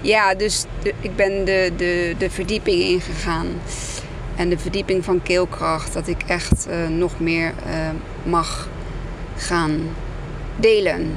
ja, 0.00 0.34
dus 0.34 0.64
ik 1.00 1.16
ben 1.16 1.44
de, 1.44 1.72
de, 1.76 2.14
de 2.18 2.30
verdieping 2.30 2.82
ingegaan. 2.82 3.46
En 4.36 4.48
de 4.48 4.58
verdieping 4.58 5.04
van 5.04 5.22
keelkracht, 5.22 5.92
dat 5.92 6.08
ik 6.08 6.22
echt 6.26 6.66
uh, 6.68 6.88
nog 6.88 7.20
meer 7.20 7.52
mag 8.22 8.68
gaan 9.36 9.80
delen. 10.56 11.12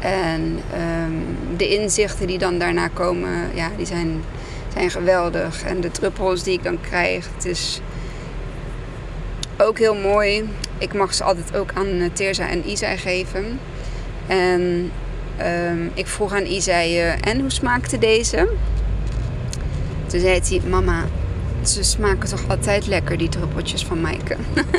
En 0.00 0.60
um, 1.02 1.36
de 1.56 1.68
inzichten 1.68 2.26
die 2.26 2.38
dan 2.38 2.58
daarna 2.58 2.88
komen, 2.88 3.30
ja, 3.54 3.70
die 3.76 3.86
zijn, 3.86 4.22
zijn 4.72 4.90
geweldig. 4.90 5.62
En 5.62 5.80
de 5.80 5.90
druppels 5.90 6.42
die 6.42 6.52
ik 6.52 6.62
dan 6.62 6.80
krijg, 6.80 7.28
het 7.34 7.44
is 7.44 7.80
ook 9.58 9.78
heel 9.78 9.94
mooi. 9.94 10.48
Ik 10.78 10.94
mag 10.94 11.14
ze 11.14 11.24
altijd 11.24 11.56
ook 11.56 11.70
aan 11.74 11.86
eh, 11.86 12.10
Teerza 12.12 12.48
en 12.48 12.68
Isai 12.68 12.96
geven. 12.96 13.60
En 14.26 14.90
um, 15.70 15.90
ik 15.94 16.06
vroeg 16.06 16.32
aan 16.32 16.44
Isai, 16.44 17.00
uh, 17.00 17.12
en 17.20 17.40
hoe 17.40 17.50
smaakte 17.50 17.98
deze? 17.98 18.48
Toen 20.06 20.20
zei 20.20 20.40
hij, 20.48 20.60
mama, 20.68 21.04
ze 21.62 21.82
smaken 21.82 22.28
toch 22.28 22.48
altijd 22.48 22.86
lekker, 22.86 23.18
die 23.18 23.28
druppeltjes 23.28 23.84
van 23.84 24.00
Maaike. 24.00 24.36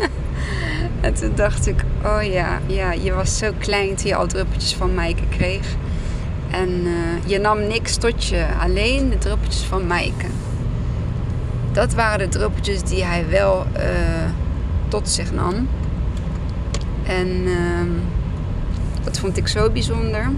En 1.02 1.14
toen 1.14 1.32
dacht 1.36 1.68
ik, 1.68 1.84
oh 2.04 2.24
ja, 2.24 2.60
ja, 2.66 2.92
je 2.92 3.14
was 3.14 3.38
zo 3.38 3.52
klein 3.58 3.96
toen 3.96 4.08
je 4.08 4.16
al 4.16 4.28
druppeltjes 4.28 4.76
van 4.76 4.94
Maaike 4.94 5.28
kreeg. 5.30 5.76
En 6.52 6.70
uh, 6.70 6.94
je 7.26 7.40
nam 7.40 7.68
niks 7.68 7.98
tot 7.98 8.26
je, 8.26 8.46
alleen 8.60 9.10
de 9.10 9.18
druppeltjes 9.18 9.64
van 9.64 9.88
Maaike. 9.88 10.26
Dat 11.72 11.94
waren 11.94 12.20
de 12.20 12.38
druppeltjes 12.38 12.84
die 12.84 13.04
hij 13.04 13.26
wel 13.30 13.66
tot 14.96 15.10
zich 15.10 15.32
nam. 15.32 15.70
En 17.04 17.28
uh, 17.28 17.82
dat 19.04 19.20
vond 19.20 19.38
ik 19.38 19.48
zo 19.48 19.70
bijzonder. 19.70 20.30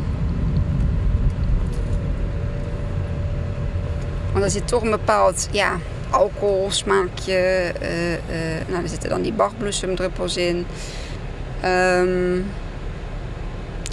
Want 4.32 4.44
er 4.44 4.52
zit 4.52 4.68
toch 4.68 4.82
een 4.82 4.90
bepaald, 4.90 5.48
ja, 5.52 5.78
alcoholsmaakje. 6.10 7.74
Uh, 7.82 8.12
uh, 8.12 8.18
nou, 8.68 8.84
er 8.84 8.90
zitten 8.90 9.10
dan 9.10 9.22
die 9.22 9.34
bachbloesemdruppels 9.34 10.38
in. 10.38 10.66
Um, 11.66 12.46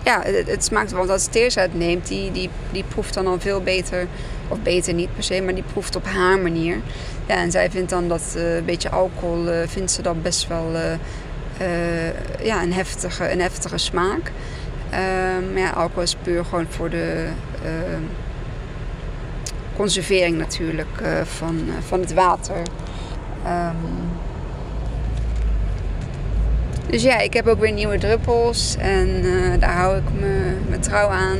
ja, 0.04 0.22
het, 0.22 0.46
het, 0.46 0.64
smaakt, 0.64 0.92
want 0.92 1.10
als 1.10 1.26
Teers 1.26 1.56
uitneemt, 1.56 2.06
die, 2.08 2.32
die, 2.32 2.50
die 2.72 2.84
proeft 2.88 3.14
dan 3.14 3.26
al 3.26 3.40
veel 3.40 3.60
beter. 3.60 4.06
Of 4.48 4.58
beter 4.62 4.94
niet 4.94 5.14
per 5.14 5.22
se, 5.22 5.42
maar 5.42 5.54
die 5.54 5.64
proeft 5.72 5.96
op 5.96 6.04
haar 6.04 6.38
manier. 6.38 6.76
Ja, 7.26 7.34
en 7.36 7.50
zij 7.50 7.70
vindt 7.70 7.90
dan 7.90 8.08
dat 8.08 8.34
uh, 8.36 8.56
een 8.56 8.64
beetje 8.64 8.90
alcohol, 8.90 9.44
vindt 9.66 9.90
ze 9.90 10.02
dan 10.02 10.22
best 10.22 10.48
wel 10.48 10.66
ja, 12.42 12.62
een, 12.62 12.72
heftige, 12.72 13.32
een 13.32 13.40
heftige 13.40 13.78
smaak. 13.78 14.32
Maar 15.52 15.62
ja, 15.62 15.70
alcohol 15.70 16.02
is 16.02 16.16
puur 16.22 16.44
gewoon 16.44 16.66
voor 16.68 16.90
de 16.90 17.26
conservering 19.76 20.38
natuurlijk 20.38 21.02
van, 21.24 21.60
van 21.86 22.00
het 22.00 22.14
water. 22.14 22.56
Um, 23.46 24.12
dus 26.90 27.02
ja, 27.02 27.18
ik 27.18 27.34
heb 27.34 27.46
ook 27.46 27.60
weer 27.60 27.72
nieuwe 27.72 27.98
druppels 27.98 28.76
en 28.78 29.22
daar 29.58 29.76
hou 29.76 29.96
ik 29.96 30.20
me, 30.20 30.54
me 30.68 30.78
trouw 30.78 31.08
aan. 31.08 31.38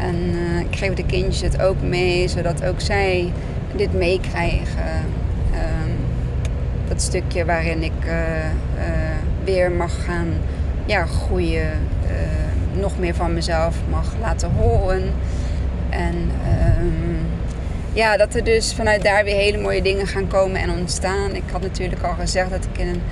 En 0.00 0.34
ik 0.70 0.76
geef 0.76 0.94
de 0.94 1.06
kindjes 1.06 1.40
het 1.40 1.62
ook 1.62 1.82
mee, 1.82 2.28
zodat 2.28 2.64
ook 2.64 2.80
zij 2.80 3.32
dit 3.76 3.92
meekrijgen. 3.92 5.04
Um, 5.52 5.96
dat 6.88 7.02
stukje 7.02 7.44
waarin 7.44 7.82
ik 7.82 7.92
weer 9.44 9.70
mag 9.70 10.04
gaan 10.04 10.28
ja, 10.84 11.04
groeien, 11.04 11.70
nog 12.72 12.98
meer 12.98 13.14
van 13.14 13.34
mezelf 13.34 13.76
mag 13.90 14.12
laten 14.20 14.50
horen. 14.50 15.02
En 15.90 16.14
um, 16.80 17.16
ja, 17.92 18.16
dat 18.16 18.34
er 18.34 18.44
dus 18.44 18.74
vanuit 18.74 19.02
daar 19.02 19.24
weer 19.24 19.36
hele 19.36 19.58
mooie 19.58 19.82
dingen 19.82 20.06
gaan 20.06 20.28
komen 20.28 20.60
en 20.60 20.70
ontstaan. 20.70 21.34
Ik 21.34 21.42
had 21.52 21.60
natuurlijk 21.60 22.02
al 22.02 22.14
gezegd 22.14 22.50
dat 22.50 22.64
ik 22.72 22.78
in 22.78 22.88
een 22.88 23.02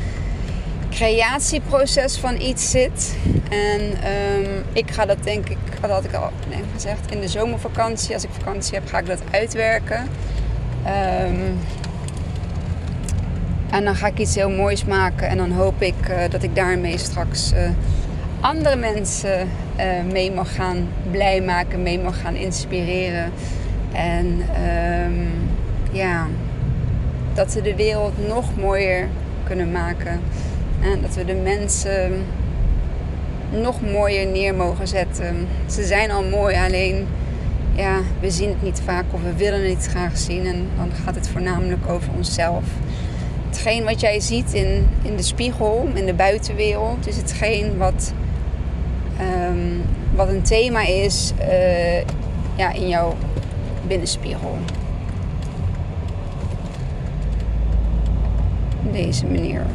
creatieproces 0.94 2.18
van 2.18 2.40
iets 2.40 2.70
zit. 2.70 3.16
En 3.50 3.80
um, 3.80 4.64
ik 4.72 4.90
ga 4.90 5.06
dat 5.06 5.22
denk 5.22 5.48
ik, 5.48 5.58
dat 5.80 5.90
had 5.90 6.04
ik 6.04 6.14
al 6.14 6.30
nee, 6.48 6.62
gezegd, 6.72 7.10
in 7.10 7.20
de 7.20 7.28
zomervakantie, 7.28 8.14
als 8.14 8.24
ik 8.24 8.30
vakantie 8.32 8.74
heb, 8.74 8.88
ga 8.88 8.98
ik 8.98 9.06
dat 9.06 9.22
uitwerken. 9.30 10.08
Um, 10.86 11.58
en 13.70 13.84
dan 13.84 13.94
ga 13.94 14.06
ik 14.06 14.18
iets 14.18 14.34
heel 14.34 14.50
moois 14.50 14.84
maken 14.84 15.28
en 15.28 15.36
dan 15.36 15.52
hoop 15.52 15.82
ik 15.82 16.08
uh, 16.10 16.16
dat 16.30 16.42
ik 16.42 16.54
daarmee 16.54 16.98
straks 16.98 17.52
uh, 17.52 17.68
andere 18.40 18.76
mensen 18.76 19.48
uh, 19.78 20.12
mee 20.12 20.32
mag 20.32 20.54
gaan 20.54 20.88
blij 21.10 21.40
maken, 21.40 21.82
mee 21.82 21.98
mag 21.98 22.20
gaan 22.20 22.34
inspireren. 22.34 23.32
En 23.92 24.42
um, 25.06 25.30
ja, 25.92 26.26
dat 27.34 27.52
we 27.54 27.62
de 27.62 27.76
wereld 27.76 28.28
nog 28.28 28.56
mooier 28.56 29.08
kunnen 29.44 29.72
maken. 29.72 30.20
En 30.84 31.00
dat 31.00 31.14
we 31.14 31.24
de 31.24 31.34
mensen 31.34 32.24
nog 33.50 33.80
mooier 33.80 34.26
neer 34.26 34.54
mogen 34.54 34.88
zetten. 34.88 35.48
Ze 35.66 35.84
zijn 35.84 36.10
al 36.10 36.24
mooi, 36.24 36.56
alleen 36.56 37.06
ja, 37.74 38.00
we 38.20 38.30
zien 38.30 38.48
het 38.48 38.62
niet 38.62 38.80
vaak 38.84 39.04
of 39.10 39.22
we 39.22 39.34
willen 39.34 39.60
het 39.60 39.68
niet 39.68 39.86
graag 39.86 40.18
zien. 40.18 40.46
En 40.46 40.68
dan 40.76 40.90
gaat 41.04 41.14
het 41.14 41.28
voornamelijk 41.28 41.88
over 41.88 42.08
onszelf. 42.16 42.64
Hetgeen 43.48 43.84
wat 43.84 44.00
jij 44.00 44.20
ziet 44.20 44.52
in, 44.52 44.88
in 45.02 45.16
de 45.16 45.22
spiegel, 45.22 45.88
in 45.94 46.06
de 46.06 46.14
buitenwereld, 46.14 47.06
is 47.06 47.16
hetgeen 47.16 47.76
wat, 47.76 48.12
um, 49.48 49.82
wat 50.14 50.28
een 50.28 50.42
thema 50.42 50.86
is 50.86 51.32
uh, 51.40 52.00
ja, 52.56 52.72
in 52.72 52.88
jouw 52.88 53.14
binnenspiegel. 53.86 54.58
Deze 58.92 59.26
meneer 59.26 59.66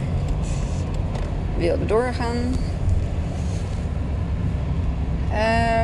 wilde 1.60 1.86
doorgaan. 1.86 2.38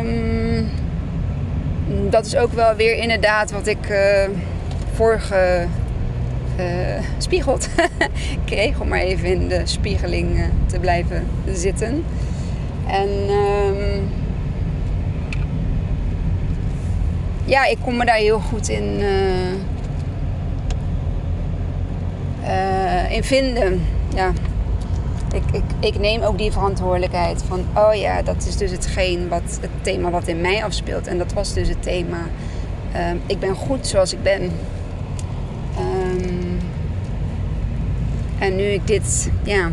Um, 0.05 0.69
dat 2.09 2.25
is 2.25 2.35
ook 2.35 2.53
wel 2.53 2.75
weer 2.75 2.97
inderdaad 2.97 3.51
wat 3.51 3.67
ik 3.67 3.89
uh, 3.89 4.29
vorige 4.93 5.65
uh, 6.59 6.65
spiegeld 7.17 7.67
kreeg. 8.45 8.79
Om 8.79 8.87
maar 8.87 8.99
even 8.99 9.25
in 9.25 9.47
de 9.47 9.61
spiegeling 9.63 10.37
uh, 10.37 10.45
te 10.65 10.79
blijven 10.79 11.27
zitten. 11.53 12.03
En 12.87 13.09
um, 13.29 14.09
ja, 17.45 17.65
ik 17.65 17.77
kom 17.83 17.97
me 17.97 18.05
daar 18.05 18.15
heel 18.15 18.39
goed 18.39 18.69
in, 18.69 18.99
in 23.09 23.23
vinden. 23.23 23.81
Ja. 24.15 24.31
Ik, 25.35 25.43
ik, 25.51 25.63
ik 25.79 25.99
neem 25.99 26.21
ook 26.21 26.37
die 26.37 26.51
verantwoordelijkheid 26.51 27.43
van, 27.47 27.65
oh 27.73 27.95
ja, 27.95 28.21
dat 28.21 28.45
is 28.47 28.57
dus 28.57 28.71
hetgeen 28.71 29.27
wat 29.27 29.57
het 29.61 29.69
thema 29.81 30.09
wat 30.09 30.27
in 30.27 30.41
mij 30.41 30.63
afspeelt. 30.63 31.07
En 31.07 31.17
dat 31.17 31.33
was 31.33 31.53
dus 31.53 31.67
het 31.67 31.83
thema. 31.83 32.17
Uh, 32.95 33.11
ik 33.25 33.39
ben 33.39 33.55
goed 33.55 33.87
zoals 33.87 34.13
ik 34.13 34.23
ben. 34.23 34.41
Um, 35.79 36.59
en 38.39 38.55
nu 38.55 38.63
ik 38.63 38.87
dit 38.87 39.29
ja, 39.43 39.69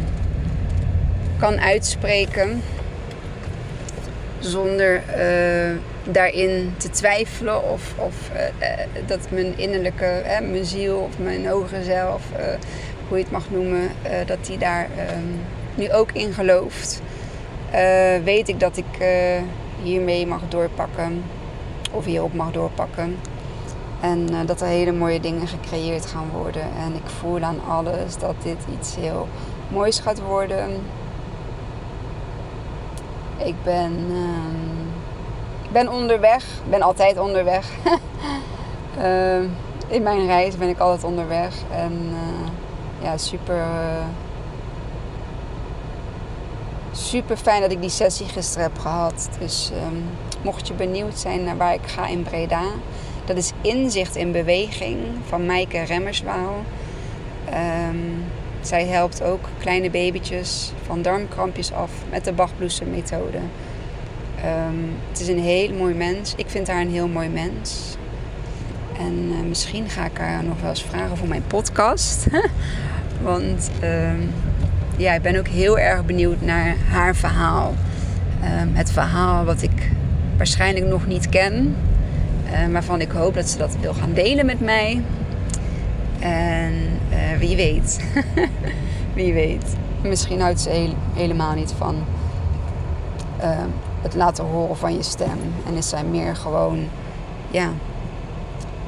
kan 1.39 1.61
uitspreken 1.61 2.63
zonder 4.39 5.03
daarin 6.05 6.75
te 6.77 6.91
twijfelen 6.91 7.71
of, 7.71 7.95
of 7.97 8.31
uh, 8.35 8.41
uh, 8.41 9.07
dat 9.07 9.31
mijn 9.31 9.59
innerlijke, 9.59 10.23
mijn 10.51 10.65
ziel 10.65 10.99
of 10.99 11.19
mijn 11.19 11.47
hogere 11.47 11.83
zelf, 11.83 12.23
hoe 13.09 13.17
je 13.17 13.23
het 13.23 13.33
mag 13.33 13.51
noemen, 13.51 13.91
dat 14.27 14.47
die 14.47 14.59
daar 14.59 14.89
um, 15.15 15.41
nu 15.75 15.93
ook 15.93 16.13
in 16.13 16.33
gelooft. 16.33 17.03
weet 18.25 18.49
ik 18.49 18.61
dat 18.61 18.77
ik 18.77 19.07
hiermee 19.83 20.27
mag 20.27 20.41
doorpakken. 20.49 21.25
Of 21.91 22.05
hierop 22.05 22.35
mag 22.35 22.51
doorpakken. 22.51 23.19
En 24.01 24.47
dat 24.47 24.61
er 24.61 24.67
hele 24.67 24.93
mooie 24.93 25.21
dingen 25.21 25.49
gecreëerd 25.49 26.07
gaan 26.07 26.29
worden. 26.33 26.63
En 26.63 26.95
ik 26.95 27.11
voel 27.21 27.41
aan 27.41 27.65
alles 27.69 28.19
dat 28.19 28.35
dit 28.43 28.59
iets 28.79 28.97
heel 28.97 29.29
moois 29.69 29.99
gaat 29.99 30.21
worden. 30.21 30.69
Ik 33.45 33.55
ben, 33.63 33.93
uh, 34.11 34.82
ben 35.73 35.89
onderweg. 35.89 36.45
Ben 36.71 36.83
altijd 36.83 37.19
onderweg. 37.19 37.71
uh, 38.99 39.37
in 39.97 40.03
mijn 40.03 40.27
reis 40.27 40.57
ben 40.57 40.69
ik 40.69 40.79
altijd 40.79 41.05
onderweg. 41.05 41.55
En 41.71 42.13
eh, 42.13 43.05
ja, 43.05 43.17
super 43.17 43.65
super 46.93 47.37
fijn 47.37 47.61
dat 47.61 47.71
ik 47.71 47.81
die 47.81 47.91
sessie 47.91 48.27
gisteren 48.27 48.63
heb 48.63 48.79
gehad. 48.79 49.29
Dus 49.39 49.71
um, 49.87 50.05
mocht 50.43 50.69
je 50.69 50.75
benieuwd 50.75 51.19
zijn 51.19 51.45
naar 51.45 51.57
waar 51.57 51.75
ik 51.75 51.87
ga 51.87 52.07
in 52.07 52.23
Breda, 52.23 52.63
dat 53.25 53.37
is 53.37 53.53
Inzicht 53.61 54.17
in 54.17 54.33
Beweging 54.33 54.99
van 55.29 55.47
Maaike 55.47 55.83
Remmerswaal. 55.83 56.55
Um, 57.89 58.25
zij 58.61 58.87
helpt 58.87 59.23
ook 59.23 59.49
kleine 59.59 59.91
babytjes 59.91 60.73
van 60.87 61.03
darmkrampjes 61.03 61.73
af 61.73 61.91
met 62.11 62.25
de 62.25 62.33
Bachbloesem-methode. 62.33 63.39
Um, 64.45 64.97
het 65.11 65.21
is 65.21 65.29
een 65.29 65.39
heel 65.39 65.75
mooi 65.75 65.95
mens. 65.95 66.35
Ik 66.37 66.49
vind 66.49 66.69
haar 66.69 66.81
een 66.81 66.91
heel 66.91 67.09
mooi 67.09 67.29
mens. 67.29 67.97
En 68.99 69.13
uh, 69.13 69.49
misschien 69.49 69.89
ga 69.89 70.05
ik 70.05 70.19
haar 70.19 70.45
nog 70.45 70.61
wel 70.61 70.71
eens 70.71 70.83
vragen 70.83 71.17
voor 71.17 71.29
mijn 71.29 71.47
podcast. 71.47 72.27
Want 73.23 73.71
um, 73.83 74.31
ja, 74.97 75.15
ik 75.15 75.23
ben 75.23 75.39
ook 75.39 75.49
heel 75.49 75.79
erg 75.79 76.05
benieuwd 76.05 76.41
naar 76.41 76.77
haar 76.91 77.15
verhaal. 77.15 77.75
Um, 78.61 78.75
het 78.75 78.93
verhaal 78.93 79.45
wat 79.45 79.63
ik 79.63 79.91
waarschijnlijk 80.37 80.87
nog 80.87 81.07
niet 81.07 81.29
ken. 81.29 81.77
Uh, 82.53 82.73
waarvan 82.73 83.01
ik 83.01 83.11
hoop 83.11 83.35
dat 83.35 83.49
ze 83.49 83.59
dat 83.59 83.77
wil 83.81 83.95
gaan 83.95 84.13
delen 84.13 84.47
met 84.47 84.61
mij. 84.61 85.03
En 86.19 86.73
uh, 87.11 87.39
wie 87.39 87.57
weet. 87.57 88.01
wie 89.15 89.33
weet. 89.33 89.77
Misschien 90.03 90.41
houdt 90.41 90.61
ze 90.61 90.93
helemaal 91.15 91.55
niet 91.55 91.75
van 91.79 91.97
het 94.03 94.15
laten 94.15 94.45
horen 94.45 94.77
van 94.77 94.95
je 94.95 95.03
stem. 95.03 95.39
En 95.67 95.75
is 95.75 95.89
zij 95.89 96.05
meer 96.05 96.37
gewoon, 96.37 96.89
ja, 97.51 97.69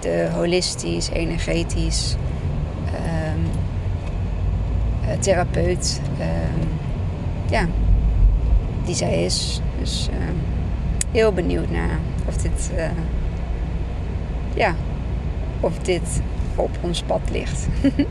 de 0.01 0.29
holistisch, 0.35 1.09
energetisch 1.09 2.17
uh, 5.05 5.19
therapeut. 5.19 6.01
Uh, 6.19 6.27
ja, 7.51 7.67
die 8.85 8.95
zij 8.95 9.25
is. 9.25 9.61
Dus 9.79 10.09
uh, 10.11 10.17
heel 11.11 11.33
benieuwd 11.33 11.71
naar 11.71 11.99
of 12.27 12.37
dit, 12.37 12.71
uh, 12.77 12.85
ja, 14.55 14.75
of 15.61 15.79
dit 15.79 16.21
op 16.57 16.71
ons 16.81 17.03
pad 17.03 17.21
ligt. 17.31 17.67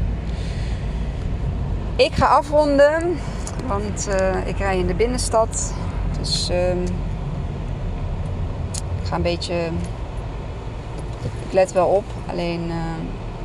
ik 2.08 2.14
ga 2.14 2.26
afronden, 2.26 3.18
want 3.68 4.10
ik 4.46 4.58
rij 4.58 4.78
in 4.78 4.88
de 4.88 4.94
binnenstad. 4.94 5.74
Dus 6.24 6.50
ehm, 6.50 6.82
ik 9.02 9.08
ga 9.08 9.16
een 9.16 9.22
beetje. 9.22 9.54
Ik 11.22 11.54
let 11.54 11.72
wel 11.72 11.88
op, 11.88 12.04
alleen 12.30 12.72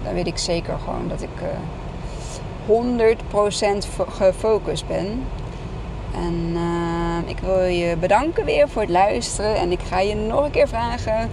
dan 0.05 0.14
weet 0.14 0.27
ik 0.27 0.38
zeker 0.38 0.79
gewoon 0.85 1.09
dat 1.09 1.23
ik 1.23 1.29
100% 2.67 2.71
gefocust 4.09 4.87
ben. 4.87 5.25
En 6.14 6.53
uh, 6.55 7.31
ik 7.31 7.38
wil 7.38 7.62
je 7.62 7.97
bedanken 7.97 8.45
weer 8.45 8.69
voor 8.69 8.83
het 8.83 8.91
luisteren. 8.91 9.57
En 9.57 9.73
ik 9.73 9.81
ga 9.81 10.01
je 10.01 10.14
nog 10.14 10.45
een 10.45 10.51
keer 10.51 10.69
vragen. 10.69 11.31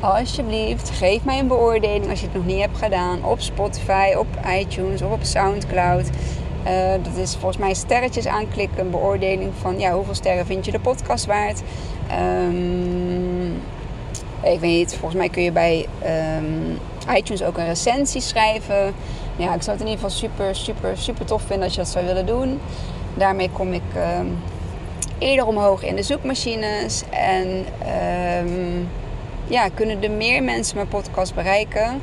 Alsjeblieft, 0.00 0.90
geef 0.90 1.24
mij 1.24 1.38
een 1.38 1.46
beoordeling 1.46 2.10
als 2.10 2.20
je 2.20 2.26
het 2.26 2.34
nog 2.34 2.46
niet 2.46 2.60
hebt 2.60 2.78
gedaan. 2.78 3.24
Op 3.24 3.40
Spotify, 3.40 4.14
op 4.18 4.26
iTunes 4.58 5.02
of 5.02 5.12
op 5.12 5.22
Soundcloud. 5.22 6.10
Uh, 6.66 6.92
dat 7.02 7.16
is 7.16 7.32
volgens 7.32 7.56
mij 7.56 7.74
sterretjes 7.74 8.26
aanklikken. 8.26 8.80
Een 8.80 8.90
beoordeling 8.90 9.52
van 9.60 9.78
ja, 9.78 9.92
hoeveel 9.92 10.14
sterren 10.14 10.46
vind 10.46 10.64
je 10.64 10.72
de 10.72 10.80
podcast 10.80 11.26
waard. 11.26 11.62
Um, 12.48 13.54
ik 14.42 14.60
weet 14.60 14.76
niet, 14.76 14.90
volgens 14.90 15.14
mij 15.14 15.28
kun 15.28 15.42
je 15.42 15.52
bij 15.52 15.86
um, 16.38 16.78
iTunes 17.16 17.42
ook 17.42 17.58
een 17.58 17.66
recensie 17.66 18.20
schrijven 18.20 18.94
ja, 19.36 19.54
ik 19.54 19.62
zou 19.62 19.76
het 19.76 19.86
in 19.86 19.92
ieder 19.92 20.04
geval 20.04 20.10
super, 20.10 20.54
super, 20.54 20.98
super 20.98 21.24
tof 21.24 21.42
vinden 21.42 21.64
als 21.64 21.74
je 21.74 21.80
dat 21.80 21.88
zou 21.88 22.06
willen 22.06 22.26
doen. 22.26 22.60
Daarmee 23.14 23.50
kom 23.50 23.72
ik 23.72 23.82
uh, 23.96 24.20
eerder 25.18 25.46
omhoog 25.46 25.82
in 25.82 25.96
de 25.96 26.02
zoekmachines. 26.02 27.02
En 27.10 27.64
ja, 29.46 29.68
kunnen 29.74 30.02
er 30.02 30.10
meer 30.10 30.42
mensen 30.42 30.76
mijn 30.76 30.88
podcast 30.88 31.34
bereiken. 31.34 32.00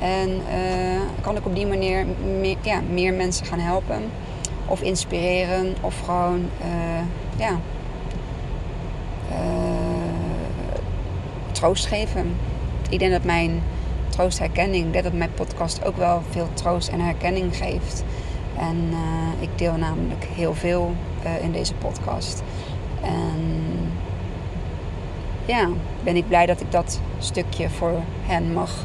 En 0.00 0.28
uh, 0.30 1.00
kan 1.20 1.36
ik 1.36 1.46
op 1.46 1.54
die 1.54 1.66
manier 1.66 2.06
meer, 2.40 2.56
ja, 2.60 2.80
meer 2.90 3.14
mensen 3.14 3.46
gaan 3.46 3.58
helpen. 3.58 4.02
Of 4.66 4.80
inspireren. 4.80 5.74
Of 5.80 6.00
gewoon, 6.04 6.48
uh, 6.60 7.00
ja, 7.36 7.58
troost 11.52 11.86
geven. 11.86 12.36
Ik 12.90 12.98
denk 12.98 13.12
dat 13.12 13.24
mijn 13.24 13.62
troost, 14.08 14.38
herkenning. 14.38 14.86
Ik 14.86 14.92
denk 14.92 15.04
dat 15.04 15.12
mijn 15.12 15.34
podcast 15.34 15.84
ook 15.84 15.96
wel 15.96 16.22
veel 16.30 16.48
troost 16.54 16.88
en 16.88 17.00
herkenning 17.00 17.56
geeft. 17.56 18.04
En 18.58 18.92
ik 19.40 19.48
deel 19.56 19.76
namelijk 19.76 20.24
heel 20.34 20.54
veel 20.54 20.94
in 21.42 21.52
deze 21.52 21.74
podcast. 21.74 22.42
En 23.02 23.68
ja, 25.44 25.68
ben 26.02 26.16
ik 26.16 26.28
blij 26.28 26.46
dat 26.46 26.60
ik 26.60 26.72
dat 26.72 27.00
stukje 27.18 27.70
voor 27.70 28.00
hen 28.26 28.52
mag, 28.52 28.84